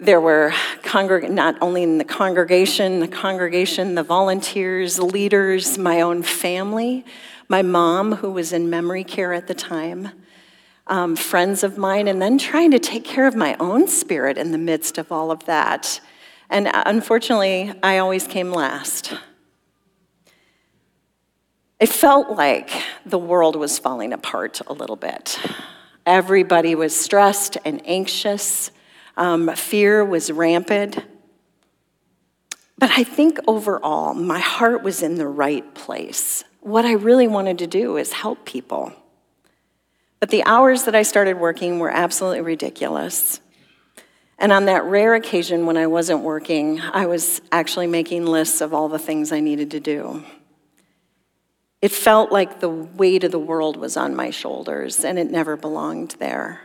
There 0.00 0.20
were 0.20 0.52
congreg- 0.82 1.30
not 1.30 1.56
only 1.60 1.82
in 1.82 1.98
the 1.98 2.04
congregation, 2.04 3.00
the 3.00 3.08
congregation, 3.08 3.94
the 3.94 4.02
volunteers, 4.02 4.98
leaders, 4.98 5.78
my 5.78 6.00
own 6.00 6.22
family, 6.22 7.04
my 7.48 7.62
mom, 7.62 8.16
who 8.16 8.30
was 8.30 8.52
in 8.52 8.68
memory 8.68 9.04
care 9.04 9.32
at 9.32 9.46
the 9.46 9.54
time, 9.54 10.10
um, 10.86 11.16
friends 11.16 11.62
of 11.62 11.78
mine, 11.78 12.08
and 12.08 12.20
then 12.20 12.38
trying 12.38 12.70
to 12.70 12.78
take 12.78 13.04
care 13.04 13.26
of 13.26 13.34
my 13.34 13.56
own 13.60 13.88
spirit 13.88 14.36
in 14.36 14.52
the 14.52 14.58
midst 14.58 14.98
of 14.98 15.12
all 15.12 15.30
of 15.30 15.44
that. 15.44 16.00
And 16.50 16.68
uh, 16.68 16.82
unfortunately, 16.86 17.72
I 17.82 17.98
always 17.98 18.26
came 18.26 18.50
last. 18.50 19.14
It 21.78 21.88
felt 21.88 22.30
like 22.30 22.70
the 23.06 23.18
world 23.18 23.56
was 23.56 23.78
falling 23.78 24.12
apart 24.12 24.60
a 24.66 24.72
little 24.72 24.96
bit. 24.96 25.38
Everybody 26.04 26.74
was 26.74 26.94
stressed 26.94 27.56
and 27.64 27.80
anxious. 27.86 28.70
Um, 29.16 29.54
fear 29.54 30.04
was 30.04 30.30
rampant. 30.30 31.04
But 32.78 32.90
I 32.90 33.04
think 33.04 33.38
overall, 33.46 34.12
my 34.12 34.38
heart 34.38 34.82
was 34.82 35.02
in 35.02 35.14
the 35.14 35.26
right 35.26 35.74
place. 35.74 36.44
What 36.60 36.84
I 36.84 36.92
really 36.92 37.28
wanted 37.28 37.58
to 37.60 37.66
do 37.66 37.96
is 37.96 38.12
help 38.12 38.44
people. 38.44 38.92
But 40.20 40.30
the 40.30 40.44
hours 40.44 40.84
that 40.84 40.94
I 40.94 41.02
started 41.02 41.38
working 41.38 41.78
were 41.78 41.90
absolutely 41.90 42.40
ridiculous. 42.40 43.40
And 44.38 44.52
on 44.52 44.66
that 44.66 44.84
rare 44.84 45.14
occasion 45.14 45.64
when 45.64 45.76
I 45.76 45.86
wasn't 45.86 46.20
working, 46.20 46.80
I 46.80 47.06
was 47.06 47.40
actually 47.52 47.86
making 47.86 48.26
lists 48.26 48.60
of 48.60 48.74
all 48.74 48.88
the 48.88 48.98
things 48.98 49.32
I 49.32 49.40
needed 49.40 49.70
to 49.70 49.80
do. 49.80 50.24
It 51.82 51.92
felt 51.92 52.32
like 52.32 52.60
the 52.60 52.70
weight 52.70 53.24
of 53.24 53.32
the 53.32 53.38
world 53.38 53.76
was 53.76 53.96
on 53.96 54.16
my 54.16 54.30
shoulders, 54.30 55.04
and 55.04 55.18
it 55.18 55.30
never 55.30 55.56
belonged 55.56 56.16
there. 56.18 56.62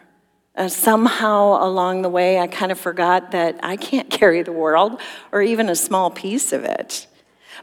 Uh, 0.55 0.67
somehow 0.67 1.63
along 1.63 2.01
the 2.01 2.09
way, 2.09 2.39
I 2.39 2.47
kind 2.47 2.71
of 2.71 2.79
forgot 2.79 3.31
that 3.31 3.59
I 3.63 3.75
can't 3.75 4.09
carry 4.19 4.41
the 4.43 4.51
world 4.51 4.99
or 5.31 5.41
even 5.41 5.69
a 5.69 5.75
small 5.75 6.09
piece 6.11 6.53
of 6.53 6.63
it. 6.63 7.07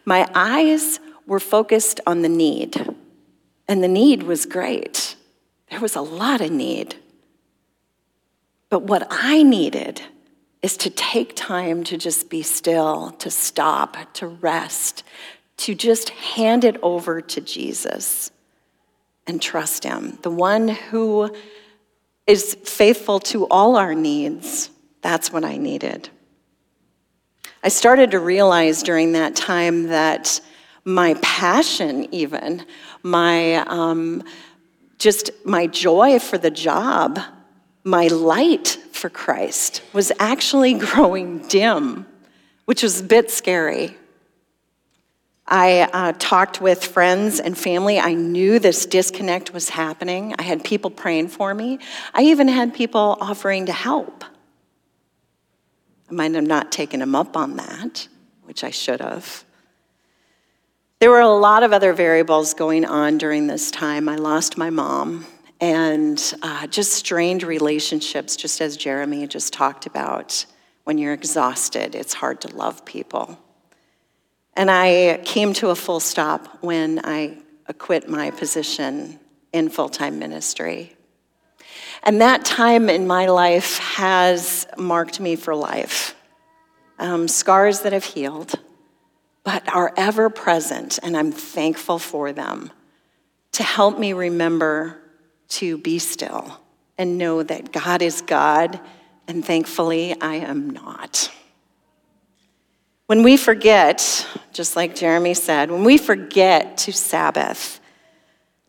My 0.04 0.28
eyes 0.34 1.00
were 1.26 1.40
focused 1.40 2.00
on 2.06 2.22
the 2.22 2.28
need, 2.28 2.94
and 3.66 3.82
the 3.82 3.88
need 3.88 4.22
was 4.22 4.46
great. 4.46 5.16
There 5.70 5.80
was 5.80 5.96
a 5.96 6.00
lot 6.00 6.40
of 6.40 6.50
need. 6.50 6.96
But 8.70 8.82
what 8.82 9.06
I 9.10 9.42
needed 9.42 10.02
is 10.62 10.76
to 10.78 10.90
take 10.90 11.36
time 11.36 11.84
to 11.84 11.96
just 11.96 12.28
be 12.28 12.42
still, 12.42 13.10
to 13.12 13.30
stop, 13.30 13.96
to 14.14 14.26
rest, 14.26 15.04
to 15.58 15.74
just 15.74 16.10
hand 16.10 16.64
it 16.64 16.76
over 16.82 17.20
to 17.20 17.40
Jesus 17.40 18.30
and 19.26 19.40
trust 19.40 19.84
Him, 19.84 20.18
the 20.22 20.30
one 20.30 20.68
who 20.68 21.34
is 22.26 22.54
faithful 22.64 23.20
to 23.20 23.46
all 23.48 23.76
our 23.76 23.94
needs. 23.94 24.70
That's 25.02 25.32
what 25.32 25.44
I 25.44 25.56
needed. 25.56 26.08
I 27.62 27.68
started 27.68 28.12
to 28.12 28.20
realize 28.20 28.82
during 28.82 29.12
that 29.12 29.34
time 29.34 29.88
that 29.88 30.40
my 30.84 31.14
passion, 31.22 32.12
even, 32.14 32.64
my 33.02 33.56
um, 33.56 34.22
just 34.98 35.30
my 35.44 35.66
joy 35.66 36.18
for 36.18 36.38
the 36.38 36.50
job, 36.50 37.18
my 37.84 38.08
light 38.08 38.78
for 38.92 39.08
Christ 39.08 39.82
was 39.92 40.12
actually 40.18 40.74
growing 40.78 41.38
dim, 41.48 42.06
which 42.64 42.82
was 42.82 43.00
a 43.00 43.04
bit 43.04 43.30
scary. 43.30 43.96
I 45.50 45.88
uh, 45.92 46.12
talked 46.18 46.60
with 46.60 46.84
friends 46.84 47.40
and 47.40 47.56
family. 47.56 47.98
I 47.98 48.12
knew 48.12 48.58
this 48.58 48.84
disconnect 48.84 49.54
was 49.54 49.70
happening. 49.70 50.34
I 50.38 50.42
had 50.42 50.62
people 50.62 50.90
praying 50.90 51.28
for 51.28 51.54
me. 51.54 51.78
I 52.12 52.22
even 52.22 52.48
had 52.48 52.74
people 52.74 53.16
offering 53.20 53.66
to 53.66 53.72
help. 53.72 54.24
I 56.10 56.14
might 56.14 56.34
have 56.34 56.46
not 56.46 56.70
taken 56.70 57.00
them 57.00 57.14
up 57.14 57.34
on 57.34 57.56
that, 57.56 58.08
which 58.44 58.62
I 58.62 58.70
should 58.70 59.00
have. 59.00 59.44
There 61.00 61.10
were 61.10 61.20
a 61.20 61.28
lot 61.28 61.62
of 61.62 61.72
other 61.72 61.94
variables 61.94 62.52
going 62.52 62.84
on 62.84 63.16
during 63.16 63.46
this 63.46 63.70
time. 63.70 64.08
I 64.08 64.16
lost 64.16 64.58
my 64.58 64.68
mom 64.68 65.26
and 65.60 66.34
uh, 66.42 66.66
just 66.66 66.92
strained 66.92 67.42
relationships, 67.42 68.36
just 68.36 68.60
as 68.60 68.76
Jeremy 68.76 69.26
just 69.26 69.52
talked 69.52 69.86
about. 69.86 70.44
When 70.84 70.98
you're 70.98 71.14
exhausted, 71.14 71.94
it's 71.94 72.14
hard 72.14 72.40
to 72.42 72.48
love 72.54 72.84
people. 72.84 73.38
And 74.58 74.72
I 74.72 75.20
came 75.24 75.52
to 75.54 75.68
a 75.68 75.76
full 75.76 76.00
stop 76.00 76.64
when 76.64 77.00
I 77.04 77.38
quit 77.78 78.08
my 78.08 78.32
position 78.32 79.20
in 79.52 79.68
full 79.68 79.88
time 79.88 80.18
ministry. 80.18 80.96
And 82.02 82.20
that 82.20 82.44
time 82.44 82.90
in 82.90 83.06
my 83.06 83.26
life 83.26 83.78
has 83.78 84.66
marked 84.76 85.20
me 85.20 85.36
for 85.36 85.54
life. 85.54 86.16
Um, 86.98 87.28
scars 87.28 87.82
that 87.82 87.92
have 87.92 88.02
healed, 88.02 88.56
but 89.44 89.72
are 89.72 89.92
ever 89.96 90.28
present, 90.28 90.98
and 91.04 91.16
I'm 91.16 91.30
thankful 91.30 92.00
for 92.00 92.32
them 92.32 92.72
to 93.52 93.62
help 93.62 93.96
me 93.96 94.12
remember 94.12 94.98
to 95.50 95.78
be 95.78 96.00
still 96.00 96.60
and 96.98 97.16
know 97.16 97.44
that 97.44 97.70
God 97.70 98.02
is 98.02 98.22
God, 98.22 98.80
and 99.28 99.44
thankfully 99.44 100.20
I 100.20 100.34
am 100.34 100.70
not. 100.70 101.30
When 103.08 103.22
we 103.22 103.38
forget, 103.38 104.26
just 104.52 104.76
like 104.76 104.94
Jeremy 104.94 105.32
said, 105.32 105.70
when 105.70 105.82
we 105.82 105.96
forget 105.96 106.76
to 106.76 106.92
Sabbath, 106.92 107.80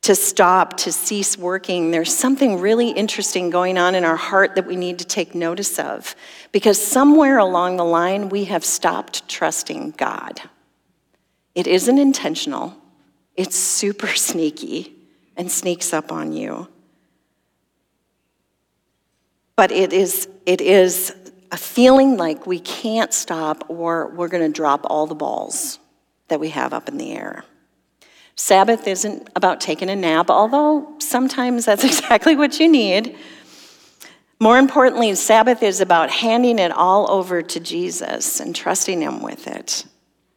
to 0.04 0.16
stop, 0.16 0.78
to 0.78 0.94
cease 0.94 1.38
working, 1.38 1.92
there's 1.92 2.16
something 2.16 2.62
really 2.62 2.90
interesting 2.90 3.50
going 3.50 3.78
on 3.78 3.96
in 3.96 4.06
our 4.06 4.16
heart 4.16 4.56
that 4.56 4.66
we 4.66 4.78
need 4.78 5.00
to 5.00 5.06
take 5.06 5.36
notice 5.36 5.78
of. 5.78 6.16
Because 6.54 6.82
somewhere 6.82 7.38
along 7.38 7.76
the 7.76 7.84
line, 7.84 8.30
we 8.30 8.46
have 8.46 8.64
stopped 8.64 9.28
trusting 9.28 9.92
God. 9.98 10.40
It 11.54 11.68
isn't 11.68 11.98
intentional, 12.00 12.78
it's 13.36 13.58
super 13.58 14.08
sneaky 14.16 14.96
and 15.36 15.52
sneaks 15.52 15.92
up 15.92 16.14
on 16.14 16.32
you. 16.32 16.70
But 19.58 19.74
it 19.74 19.92
is, 19.92 20.30
it 20.46 20.62
is 20.62 21.14
a 21.52 21.58
feeling 21.58 22.18
like 22.18 22.46
we 22.46 22.60
can't 22.60 23.14
stop 23.14 23.64
or 23.70 24.08
we're 24.10 24.28
going 24.28 24.44
to 24.44 24.56
drop 24.56 24.82
all 24.86 25.08
the 25.08 25.16
balls 25.16 25.80
that 26.28 26.40
we 26.40 26.50
have 26.50 26.74
up 26.74 26.88
in 26.88 26.98
the 26.98 27.12
air. 27.12 27.44
Sabbath 28.36 28.88
isn't 28.88 29.30
about 29.36 29.60
taking 29.60 29.90
a 29.90 29.96
nap, 29.96 30.30
although 30.30 30.96
sometimes 31.00 31.66
that's 31.66 31.84
exactly 31.86 32.36
what 32.36 32.60
you 32.60 32.70
need. 32.70 33.18
More 34.40 34.58
importantly, 34.58 35.14
Sabbath 35.16 35.62
is 35.62 35.82
about 35.82 36.10
handing 36.10 36.60
it 36.60 36.72
all 36.72 37.12
over 37.12 37.42
to 37.42 37.60
Jesus 37.60 38.40
and 38.40 38.56
trusting 38.56 39.02
Him 39.02 39.22
with 39.22 39.48
it. 39.48 39.86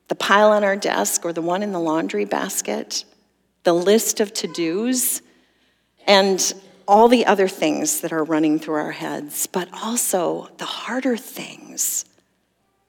The 0.09 0.17
pile 0.17 0.51
on 0.51 0.65
our 0.65 0.77
desk 0.77 1.25
or 1.25 1.33
the 1.33 1.43
one 1.43 1.63
in 1.63 1.73
the 1.73 1.79
laundry 1.79 2.25
basket, 2.25 3.05
the 3.63 3.73
list 3.73 4.19
of 4.19 4.35
to 4.35 4.49
dos, 4.49 5.23
and 6.07 6.53
all 6.87 7.09
the 7.09 7.27
other 7.27 7.49
things 7.49 8.01
that 8.01 8.13
are 8.13 8.25
running 8.25 8.59
through 8.59 8.75
our 8.75 8.93
heads, 8.93 9.47
but 9.47 9.69
also 9.73 10.51
the 10.59 10.65
harder 10.65 11.17
things, 11.17 12.05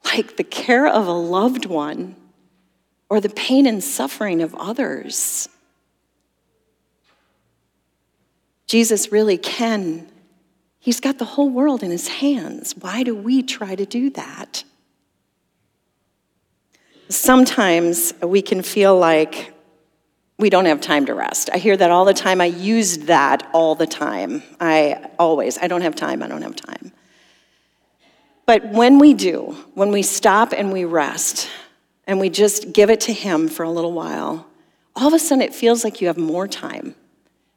like 0.04 0.36
the 0.36 0.44
care 0.44 0.86
of 0.86 1.06
a 1.06 1.12
loved 1.12 1.66
one 1.66 2.16
or 3.08 3.20
the 3.20 3.28
pain 3.28 3.66
and 3.66 3.82
suffering 3.82 4.42
of 4.42 4.54
others. 4.56 5.48
Jesus 8.66 9.12
really 9.12 9.38
can. 9.38 10.08
He's 10.80 11.00
got 11.00 11.18
the 11.18 11.24
whole 11.24 11.48
world 11.48 11.82
in 11.82 11.90
his 11.90 12.08
hands. 12.08 12.74
Why 12.78 13.02
do 13.02 13.14
we 13.14 13.42
try 13.42 13.74
to 13.74 13.86
do 13.86 14.10
that? 14.10 14.64
Sometimes 17.08 18.12
we 18.20 18.42
can 18.42 18.62
feel 18.62 18.98
like 18.98 19.53
we 20.44 20.50
don't 20.50 20.66
have 20.66 20.82
time 20.82 21.06
to 21.06 21.14
rest. 21.14 21.48
I 21.54 21.56
hear 21.56 21.74
that 21.74 21.90
all 21.90 22.04
the 22.04 22.12
time. 22.12 22.38
I 22.38 22.44
use 22.44 22.98
that 23.06 23.48
all 23.54 23.74
the 23.74 23.86
time. 23.86 24.42
I 24.60 25.08
always, 25.18 25.56
I 25.56 25.68
don't 25.68 25.80
have 25.80 25.94
time, 25.94 26.22
I 26.22 26.28
don't 26.28 26.42
have 26.42 26.54
time. 26.54 26.92
But 28.44 28.66
when 28.66 28.98
we 28.98 29.14
do, 29.14 29.56
when 29.72 29.90
we 29.90 30.02
stop 30.02 30.52
and 30.52 30.70
we 30.70 30.84
rest 30.84 31.48
and 32.06 32.20
we 32.20 32.28
just 32.28 32.74
give 32.74 32.90
it 32.90 33.00
to 33.00 33.12
Him 33.14 33.48
for 33.48 33.62
a 33.62 33.70
little 33.70 33.94
while, 33.94 34.46
all 34.94 35.08
of 35.08 35.14
a 35.14 35.18
sudden 35.18 35.40
it 35.40 35.54
feels 35.54 35.82
like 35.82 36.02
you 36.02 36.08
have 36.08 36.18
more 36.18 36.46
time. 36.46 36.94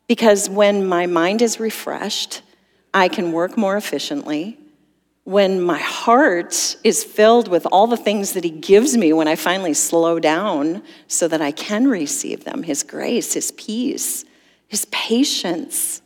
Because 0.07 0.49
when 0.49 0.87
my 0.87 1.07
mind 1.07 1.41
is 1.41 1.59
refreshed, 1.59 2.41
I 2.93 3.09
can 3.09 3.33
work 3.33 3.57
more 3.57 3.75
efficiently 3.75 4.57
when 5.27 5.59
my 5.59 5.77
heart 5.77 6.77
is 6.85 7.03
filled 7.03 7.49
with 7.49 7.67
all 7.69 7.85
the 7.85 7.97
things 7.97 8.31
that 8.31 8.45
He 8.45 8.49
gives 8.49 8.95
me 8.95 9.11
when 9.11 9.27
I 9.27 9.35
finally 9.35 9.73
slow 9.73 10.19
down 10.19 10.81
so 11.07 11.27
that 11.27 11.41
I 11.41 11.51
can 11.51 11.89
receive 11.89 12.45
them 12.45 12.63
His 12.63 12.81
grace, 12.81 13.33
His 13.33 13.51
peace, 13.51 14.23
His 14.69 14.85
patience, 14.85 16.01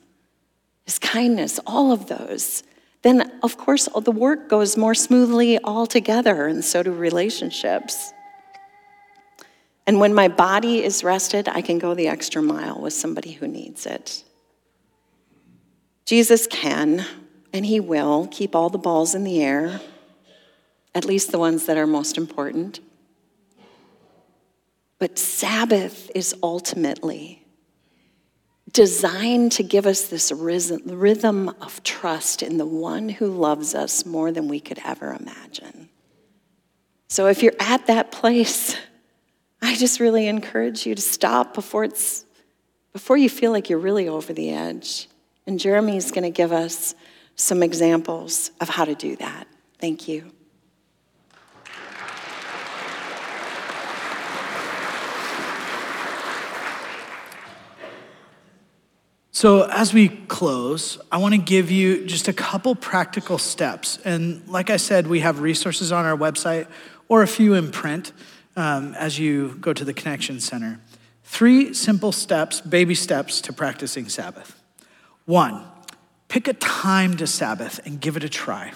His 0.85 0.97
kindness, 0.97 1.59
all 1.67 1.91
of 1.91 2.07
those 2.07 2.63
then 3.01 3.31
of 3.41 3.57
course 3.57 3.89
the 3.95 4.11
work 4.11 4.47
goes 4.47 4.77
more 4.77 4.93
smoothly 4.93 5.57
all 5.59 5.87
together, 5.87 6.47
and 6.47 6.63
so 6.63 6.83
do 6.83 6.91
relationships. 6.91 8.13
And 9.87 9.99
when 9.99 10.13
my 10.13 10.27
body 10.27 10.83
is 10.83 11.03
rested, 11.03 11.47
I 11.47 11.61
can 11.61 11.79
go 11.79 11.95
the 11.95 12.07
extra 12.07 12.41
mile 12.41 12.79
with 12.79 12.93
somebody 12.93 13.31
who 13.31 13.47
needs 13.47 13.85
it. 13.85 14.23
Jesus 16.05 16.45
can 16.45 17.05
and 17.53 17.65
He 17.65 17.79
will 17.79 18.27
keep 18.31 18.55
all 18.55 18.69
the 18.69 18.77
balls 18.77 19.15
in 19.15 19.23
the 19.23 19.41
air, 19.43 19.81
at 20.93 21.05
least 21.05 21.31
the 21.31 21.39
ones 21.39 21.65
that 21.65 21.77
are 21.77 21.87
most 21.87 22.17
important. 22.17 22.79
But 24.99 25.17
Sabbath 25.17 26.11
is 26.13 26.35
ultimately 26.43 27.41
designed 28.71 29.51
to 29.53 29.63
give 29.63 29.85
us 29.85 30.07
this 30.07 30.31
rhythm 30.31 31.49
of 31.61 31.81
trust 31.83 32.41
in 32.41 32.57
the 32.57 32.65
one 32.65 33.09
who 33.09 33.27
loves 33.27 33.75
us 33.75 34.05
more 34.05 34.31
than 34.31 34.47
we 34.47 34.59
could 34.59 34.79
ever 34.85 35.13
imagine. 35.13 35.89
So 37.07 37.27
if 37.27 37.43
you're 37.43 37.55
at 37.59 37.87
that 37.87 38.11
place, 38.11 38.75
I 39.61 39.75
just 39.75 39.99
really 39.99 40.27
encourage 40.27 40.85
you 40.85 40.95
to 40.95 41.01
stop 41.01 41.53
before 41.53 41.83
it's 41.83 42.25
before 42.93 43.15
you 43.15 43.29
feel 43.29 43.51
like 43.51 43.69
you're 43.69 43.79
really 43.79 44.07
over 44.07 44.33
the 44.33 44.51
edge. 44.51 45.07
And 45.47 45.59
Jeremy's 45.59 46.11
going 46.11 46.23
to 46.23 46.29
give 46.29 46.51
us 46.51 46.93
some 47.35 47.63
examples 47.63 48.51
of 48.59 48.69
how 48.69 48.85
to 48.85 48.95
do 48.95 49.15
that. 49.17 49.47
Thank 49.79 50.07
you. 50.07 50.31
So, 59.41 59.63
as 59.63 59.91
we 59.91 60.09
close, 60.09 60.99
I 61.11 61.17
want 61.17 61.33
to 61.33 61.41
give 61.41 61.71
you 61.71 62.05
just 62.05 62.27
a 62.27 62.33
couple 62.33 62.75
practical 62.75 63.39
steps. 63.39 63.97
And 64.05 64.47
like 64.47 64.69
I 64.69 64.77
said, 64.77 65.07
we 65.07 65.21
have 65.21 65.39
resources 65.39 65.91
on 65.91 66.05
our 66.05 66.15
website 66.15 66.67
or 67.07 67.23
a 67.23 67.27
few 67.27 67.55
in 67.55 67.71
print 67.71 68.11
um, 68.55 68.93
as 68.93 69.17
you 69.17 69.57
go 69.59 69.73
to 69.73 69.83
the 69.83 69.93
Connection 69.93 70.39
Center. 70.39 70.79
Three 71.23 71.73
simple 71.73 72.11
steps, 72.11 72.61
baby 72.61 72.93
steps 72.93 73.41
to 73.41 73.51
practicing 73.51 74.09
Sabbath. 74.09 74.61
One, 75.25 75.65
Pick 76.31 76.47
a 76.47 76.53
time 76.53 77.17
to 77.17 77.27
Sabbath 77.27 77.81
and 77.85 77.99
give 77.99 78.15
it 78.15 78.23
a 78.23 78.29
try. 78.29 78.71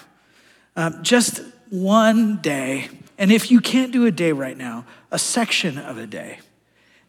Um, 0.76 1.02
just 1.02 1.40
one 1.70 2.36
day, 2.42 2.90
and 3.16 3.32
if 3.32 3.50
you 3.50 3.62
can't 3.62 3.92
do 3.92 4.04
a 4.04 4.10
day 4.10 4.32
right 4.32 4.58
now, 4.58 4.84
a 5.10 5.18
section 5.18 5.78
of 5.78 5.96
a 5.96 6.06
day. 6.06 6.40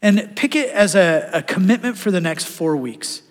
And 0.02 0.38
pick 0.38 0.56
it 0.56 0.70
as 0.70 0.96
a, 0.96 1.30
a 1.34 1.42
commitment 1.42 1.98
for 1.98 2.12
the 2.12 2.22
next 2.22 2.46
four 2.46 2.78
weeks 2.78 3.24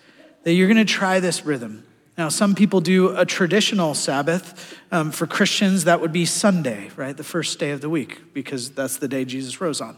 that 0.43 0.53
you're 0.53 0.67
gonna 0.67 0.85
try 0.85 1.19
this 1.19 1.43
rhythm. 1.43 1.87
Now, 2.19 2.29
some 2.29 2.53
people 2.53 2.81
do 2.81 3.17
a 3.17 3.25
traditional 3.25 3.95
Sabbath. 3.95 4.77
Um, 4.91 5.09
for 5.09 5.25
Christians, 5.25 5.85
that 5.85 5.99
would 5.99 6.13
be 6.13 6.23
Sunday, 6.23 6.91
right? 6.95 7.17
The 7.17 7.23
first 7.23 7.57
day 7.57 7.71
of 7.71 7.81
the 7.81 7.89
week, 7.89 8.31
because 8.35 8.69
that's 8.69 8.97
the 8.97 9.07
day 9.07 9.25
Jesus 9.25 9.59
rose 9.59 9.81
on. 9.81 9.97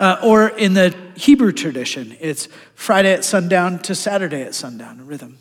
Uh, 0.00 0.18
or 0.24 0.48
in 0.48 0.74
the 0.74 0.92
Hebrew 1.14 1.52
tradition, 1.52 2.16
it's 2.18 2.48
Friday 2.74 3.12
at 3.12 3.24
sundown 3.24 3.78
to 3.82 3.94
Saturday 3.94 4.42
at 4.42 4.56
sundown, 4.56 4.98
a 4.98 5.04
rhythm. 5.04 5.38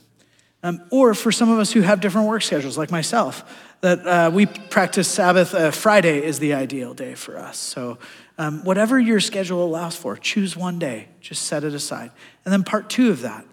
Um, 0.63 0.81
or 0.89 1.13
for 1.13 1.31
some 1.31 1.49
of 1.49 1.59
us 1.59 1.71
who 1.71 1.81
have 1.81 2.01
different 2.01 2.27
work 2.27 2.41
schedules, 2.41 2.77
like 2.77 2.89
myself, 2.89 3.43
that 3.81 4.07
uh, 4.07 4.31
we 4.33 4.47
practice 4.47 5.07
Sabbath. 5.07 5.53
Uh, 5.53 5.71
Friday 5.71 6.23
is 6.23 6.39
the 6.39 6.53
ideal 6.53 6.93
day 6.93 7.13
for 7.13 7.37
us. 7.37 7.57
So, 7.57 7.99
um, 8.39 8.63
whatever 8.63 8.99
your 8.99 9.19
schedule 9.19 9.63
allows 9.63 9.95
for, 9.95 10.15
choose 10.15 10.55
one 10.55 10.79
day, 10.79 11.09
just 11.21 11.43
set 11.43 11.63
it 11.63 11.73
aside. 11.73 12.11
And 12.43 12.51
then, 12.51 12.63
part 12.63 12.89
two 12.89 13.11
of 13.11 13.21
that 13.21 13.45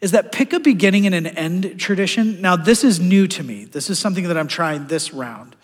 is 0.00 0.12
that 0.12 0.32
pick 0.32 0.52
a 0.52 0.60
beginning 0.60 1.06
and 1.06 1.14
an 1.14 1.26
end 1.26 1.78
tradition. 1.78 2.40
Now, 2.40 2.56
this 2.56 2.84
is 2.84 3.00
new 3.00 3.26
to 3.28 3.42
me. 3.42 3.64
This 3.64 3.90
is 3.90 3.98
something 3.98 4.24
that 4.28 4.36
I'm 4.36 4.48
trying 4.48 4.86
this 4.86 5.12
round. 5.14 5.56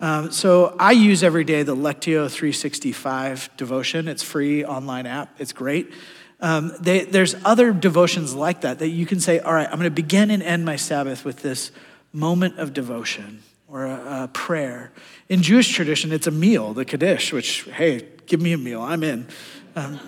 Um, 0.00 0.32
so, 0.32 0.74
I 0.80 0.92
use 0.92 1.22
every 1.22 1.44
day 1.44 1.62
the 1.62 1.76
Lectio 1.76 2.28
365 2.28 3.50
devotion. 3.56 4.08
It's 4.08 4.24
free 4.24 4.64
online 4.64 5.06
app. 5.06 5.40
It's 5.40 5.52
great. 5.52 5.92
Um, 6.40 6.72
they, 6.80 7.04
there's 7.04 7.36
other 7.44 7.72
devotions 7.72 8.34
like 8.34 8.62
that 8.62 8.78
that 8.78 8.88
you 8.88 9.04
can 9.06 9.20
say, 9.20 9.40
all 9.40 9.52
right, 9.52 9.66
I'm 9.66 9.78
going 9.78 9.84
to 9.84 9.90
begin 9.90 10.30
and 10.30 10.42
end 10.42 10.64
my 10.64 10.76
Sabbath 10.76 11.24
with 11.24 11.42
this 11.42 11.70
moment 12.12 12.58
of 12.58 12.72
devotion 12.72 13.42
or 13.68 13.84
a, 13.84 14.24
a, 14.24 14.28
prayer. 14.28 14.90
In 15.28 15.42
Jewish 15.42 15.68
tradition, 15.68 16.12
it's 16.12 16.26
a 16.26 16.32
meal, 16.32 16.72
the 16.72 16.84
Kiddush, 16.84 17.32
which, 17.32 17.62
hey, 17.64 18.08
give 18.26 18.40
me 18.40 18.52
a 18.52 18.58
meal, 18.58 18.80
I'm 18.80 19.04
in. 19.04 19.28
Um, 19.76 20.00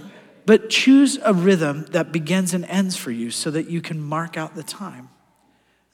but 0.47 0.71
choose 0.71 1.19
a 1.23 1.33
rhythm 1.33 1.85
that 1.91 2.11
begins 2.11 2.55
and 2.55 2.65
ends 2.65 2.97
for 2.97 3.13
you 3.13 3.31
so 3.31 3.51
that 3.51 3.69
you 3.69 3.81
can 3.81 4.01
mark 4.01 4.37
out 4.37 4.57
the 4.57 4.65
time. 4.65 5.11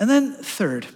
And 0.01 0.09
then, 0.09 0.33
third, 0.33 0.87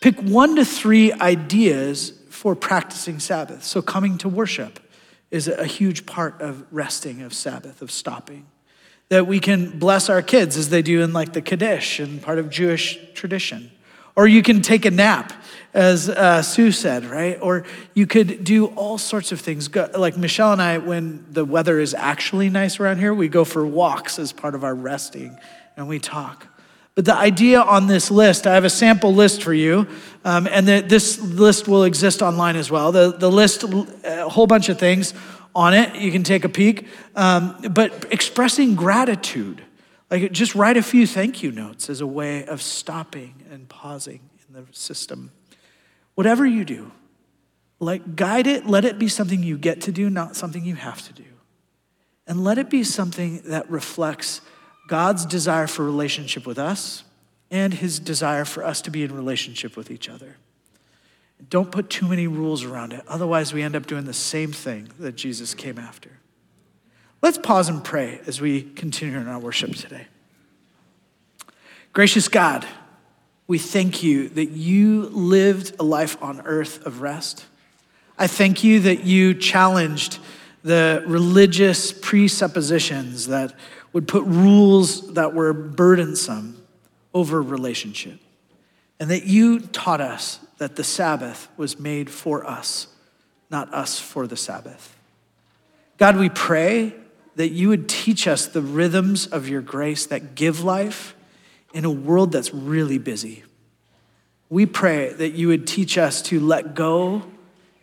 pick 0.00 0.20
one 0.20 0.54
to 0.56 0.64
three 0.64 1.12
ideas 1.12 2.12
for 2.30 2.54
practicing 2.54 3.18
Sabbath. 3.18 3.64
So, 3.64 3.82
coming 3.82 4.18
to 4.18 4.28
worship 4.28 4.78
is 5.30 5.48
a 5.48 5.66
huge 5.66 6.06
part 6.06 6.40
of 6.40 6.64
resting, 6.70 7.22
of 7.22 7.32
Sabbath, 7.34 7.82
of 7.82 7.90
stopping. 7.90 8.46
That 9.10 9.26
we 9.26 9.38
can 9.38 9.78
bless 9.78 10.08
our 10.08 10.22
kids 10.22 10.56
as 10.56 10.70
they 10.70 10.82
do 10.82 11.02
in 11.02 11.12
like 11.12 11.32
the 11.32 11.42
Kiddush 11.42 12.00
and 12.00 12.22
part 12.22 12.38
of 12.38 12.50
Jewish 12.50 12.98
tradition. 13.14 13.70
Or 14.16 14.26
you 14.26 14.42
can 14.42 14.62
take 14.62 14.84
a 14.84 14.90
nap, 14.90 15.32
as 15.72 16.08
uh, 16.08 16.40
Sue 16.42 16.70
said, 16.70 17.04
right? 17.04 17.36
Or 17.40 17.64
you 17.94 18.06
could 18.06 18.44
do 18.44 18.66
all 18.66 18.96
sorts 18.96 19.32
of 19.32 19.40
things. 19.40 19.68
Go, 19.68 19.90
like 19.96 20.16
Michelle 20.16 20.52
and 20.52 20.62
I, 20.62 20.78
when 20.78 21.26
the 21.30 21.44
weather 21.44 21.80
is 21.80 21.94
actually 21.94 22.48
nice 22.48 22.78
around 22.78 22.98
here, 22.98 23.12
we 23.12 23.28
go 23.28 23.44
for 23.44 23.66
walks 23.66 24.18
as 24.18 24.32
part 24.32 24.54
of 24.54 24.62
our 24.62 24.74
resting 24.74 25.36
and 25.76 25.88
we 25.88 25.98
talk. 25.98 26.46
But 26.94 27.06
the 27.06 27.16
idea 27.16 27.60
on 27.60 27.88
this 27.88 28.08
list, 28.08 28.46
I 28.46 28.54
have 28.54 28.64
a 28.64 28.70
sample 28.70 29.12
list 29.12 29.42
for 29.42 29.52
you, 29.52 29.88
um, 30.24 30.46
and 30.46 30.68
the, 30.68 30.80
this 30.80 31.20
list 31.20 31.66
will 31.66 31.82
exist 31.82 32.22
online 32.22 32.54
as 32.54 32.70
well. 32.70 32.92
The, 32.92 33.10
the 33.10 33.30
list, 33.30 33.64
a 34.04 34.28
whole 34.28 34.46
bunch 34.46 34.68
of 34.68 34.78
things 34.78 35.12
on 35.54 35.74
it. 35.74 35.94
You 35.96 36.10
can 36.10 36.22
take 36.22 36.44
a 36.44 36.48
peek. 36.48 36.88
Um, 37.14 37.56
but 37.70 38.06
expressing 38.10 38.74
gratitude 38.74 39.62
like 40.10 40.30
just 40.32 40.54
write 40.54 40.76
a 40.76 40.82
few 40.82 41.06
thank 41.06 41.42
you 41.42 41.50
notes 41.50 41.90
as 41.90 42.00
a 42.00 42.06
way 42.06 42.44
of 42.46 42.62
stopping 42.62 43.42
and 43.50 43.68
pausing 43.68 44.20
in 44.46 44.54
the 44.54 44.64
system. 44.72 45.32
Whatever 46.14 46.46
you 46.46 46.64
do, 46.64 46.92
like 47.80 48.14
guide 48.14 48.46
it, 48.46 48.66
let 48.66 48.84
it 48.84 48.98
be 48.98 49.08
something 49.08 49.42
you 49.42 49.58
get 49.58 49.80
to 49.82 49.92
do, 49.92 50.08
not 50.08 50.36
something 50.36 50.64
you 50.64 50.76
have 50.76 51.02
to 51.08 51.12
do. 51.12 51.24
And 52.26 52.44
let 52.44 52.58
it 52.58 52.70
be 52.70 52.84
something 52.84 53.42
that 53.46 53.68
reflects 53.68 54.40
God's 54.86 55.26
desire 55.26 55.66
for 55.66 55.84
relationship 55.84 56.46
with 56.46 56.58
us 56.58 57.02
and 57.50 57.74
his 57.74 57.98
desire 57.98 58.44
for 58.44 58.64
us 58.64 58.80
to 58.82 58.90
be 58.90 59.02
in 59.02 59.12
relationship 59.12 59.76
with 59.76 59.90
each 59.90 60.08
other. 60.08 60.36
Don't 61.50 61.70
put 61.70 61.90
too 61.90 62.08
many 62.08 62.26
rules 62.26 62.64
around 62.64 62.92
it. 62.92 63.02
Otherwise, 63.08 63.52
we 63.52 63.62
end 63.62 63.76
up 63.76 63.86
doing 63.86 64.04
the 64.04 64.12
same 64.12 64.52
thing 64.52 64.88
that 64.98 65.16
Jesus 65.16 65.54
came 65.54 65.78
after. 65.78 66.10
Let's 67.22 67.38
pause 67.38 67.68
and 67.68 67.82
pray 67.82 68.20
as 68.26 68.40
we 68.40 68.62
continue 68.62 69.18
in 69.18 69.28
our 69.28 69.38
worship 69.38 69.74
today. 69.74 70.06
Gracious 71.92 72.28
God, 72.28 72.66
we 73.46 73.58
thank 73.58 74.02
you 74.02 74.28
that 74.30 74.50
you 74.50 75.02
lived 75.02 75.76
a 75.78 75.82
life 75.82 76.22
on 76.22 76.40
earth 76.44 76.84
of 76.86 77.00
rest. 77.00 77.46
I 78.18 78.26
thank 78.26 78.64
you 78.64 78.80
that 78.80 79.04
you 79.04 79.34
challenged 79.34 80.18
the 80.62 81.04
religious 81.06 81.92
presuppositions 81.92 83.26
that 83.28 83.54
would 83.92 84.08
put 84.08 84.24
rules 84.24 85.14
that 85.14 85.34
were 85.34 85.52
burdensome 85.52 86.60
over 87.12 87.40
relationship. 87.40 88.18
And 89.00 89.10
that 89.10 89.24
you 89.24 89.60
taught 89.60 90.00
us 90.00 90.40
that 90.58 90.76
the 90.76 90.84
Sabbath 90.84 91.48
was 91.56 91.78
made 91.78 92.08
for 92.08 92.46
us, 92.46 92.86
not 93.50 93.72
us 93.74 93.98
for 93.98 94.26
the 94.26 94.36
Sabbath. 94.36 94.96
God, 95.98 96.16
we 96.16 96.28
pray 96.28 96.94
that 97.36 97.50
you 97.50 97.68
would 97.68 97.88
teach 97.88 98.28
us 98.28 98.46
the 98.46 98.62
rhythms 98.62 99.26
of 99.26 99.48
your 99.48 99.60
grace 99.60 100.06
that 100.06 100.34
give 100.34 100.62
life 100.62 101.14
in 101.72 101.84
a 101.84 101.90
world 101.90 102.32
that's 102.32 102.54
really 102.54 102.98
busy. 102.98 103.42
We 104.48 104.66
pray 104.66 105.12
that 105.12 105.30
you 105.30 105.48
would 105.48 105.66
teach 105.66 105.98
us 105.98 106.22
to 106.22 106.38
let 106.38 106.74
go 106.74 107.24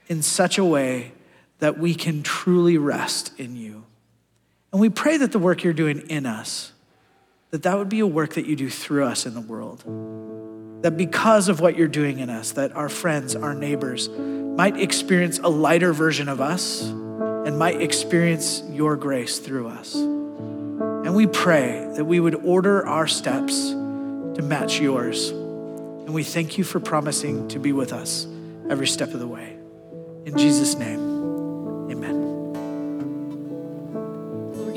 in 0.08 0.21
such 0.21 0.58
a 0.58 0.63
way 0.63 1.12
that 1.60 1.78
we 1.78 1.93
can 1.93 2.24
truly 2.24 2.78
rest 2.78 3.38
in 3.38 3.56
you. 3.56 3.84
And 4.71 4.80
we 4.80 4.89
pray 4.89 5.17
that 5.17 5.34
the 5.34 5.39
work 5.39 5.63
you're 5.63 5.74
doing 5.74 6.00
in 6.10 6.26
us, 6.26 6.71
that 7.50 7.63
that 7.63 7.78
would 7.78 7.89
be 7.89 8.00
a 8.00 8.08
work 8.08 8.36
that 8.36 8.45
you 8.45 8.56
do 8.56 8.69
through 8.69 9.06
us 9.06 9.26
in 9.26 9.34
the 9.34 9.41
world. 9.41 9.84
That 10.82 10.98
because 10.98 11.48
of 11.48 11.60
what 11.60 11.78
you're 11.78 11.88
doing 11.88 12.20
in 12.20 12.30
us, 12.30 12.52
that 12.54 12.76
our 12.76 12.89
friends, 12.89 13.36
our 13.36 13.54
neighbors 13.54 14.10
might 14.10 14.80
experience 14.80 15.39
a 15.39 15.48
lighter 15.48 15.94
version 15.94 16.28
of 16.28 16.41
us 16.41 16.82
and 16.82 17.58
might 17.58 17.82
experience 17.82 18.63
your 18.70 18.96
grace 18.96 19.39
through 19.39 19.67
us. 19.67 19.96
And 19.96 21.15
we 21.15 21.28
pray 21.28 21.88
that 21.96 22.06
we 22.06 22.20
would 22.20 22.36
order 22.36 22.86
our 22.86 23.08
steps 23.08 23.70
to 23.70 24.41
match 24.41 24.80
yours. 24.80 25.30
And 25.30 26.13
we 26.13 26.24
thank 26.24 26.58
you 26.58 26.63
for 26.63 26.80
promising 26.80 27.48
to 27.50 27.60
be 27.60 27.72
with 27.74 27.94
us 27.94 28.28
every 28.70 28.88
step 28.88 29.13
of 29.13 29.20
the 29.20 29.28
way. 29.28 29.58
In 30.26 30.38
Jesus' 30.38 30.76
name. 30.76 31.11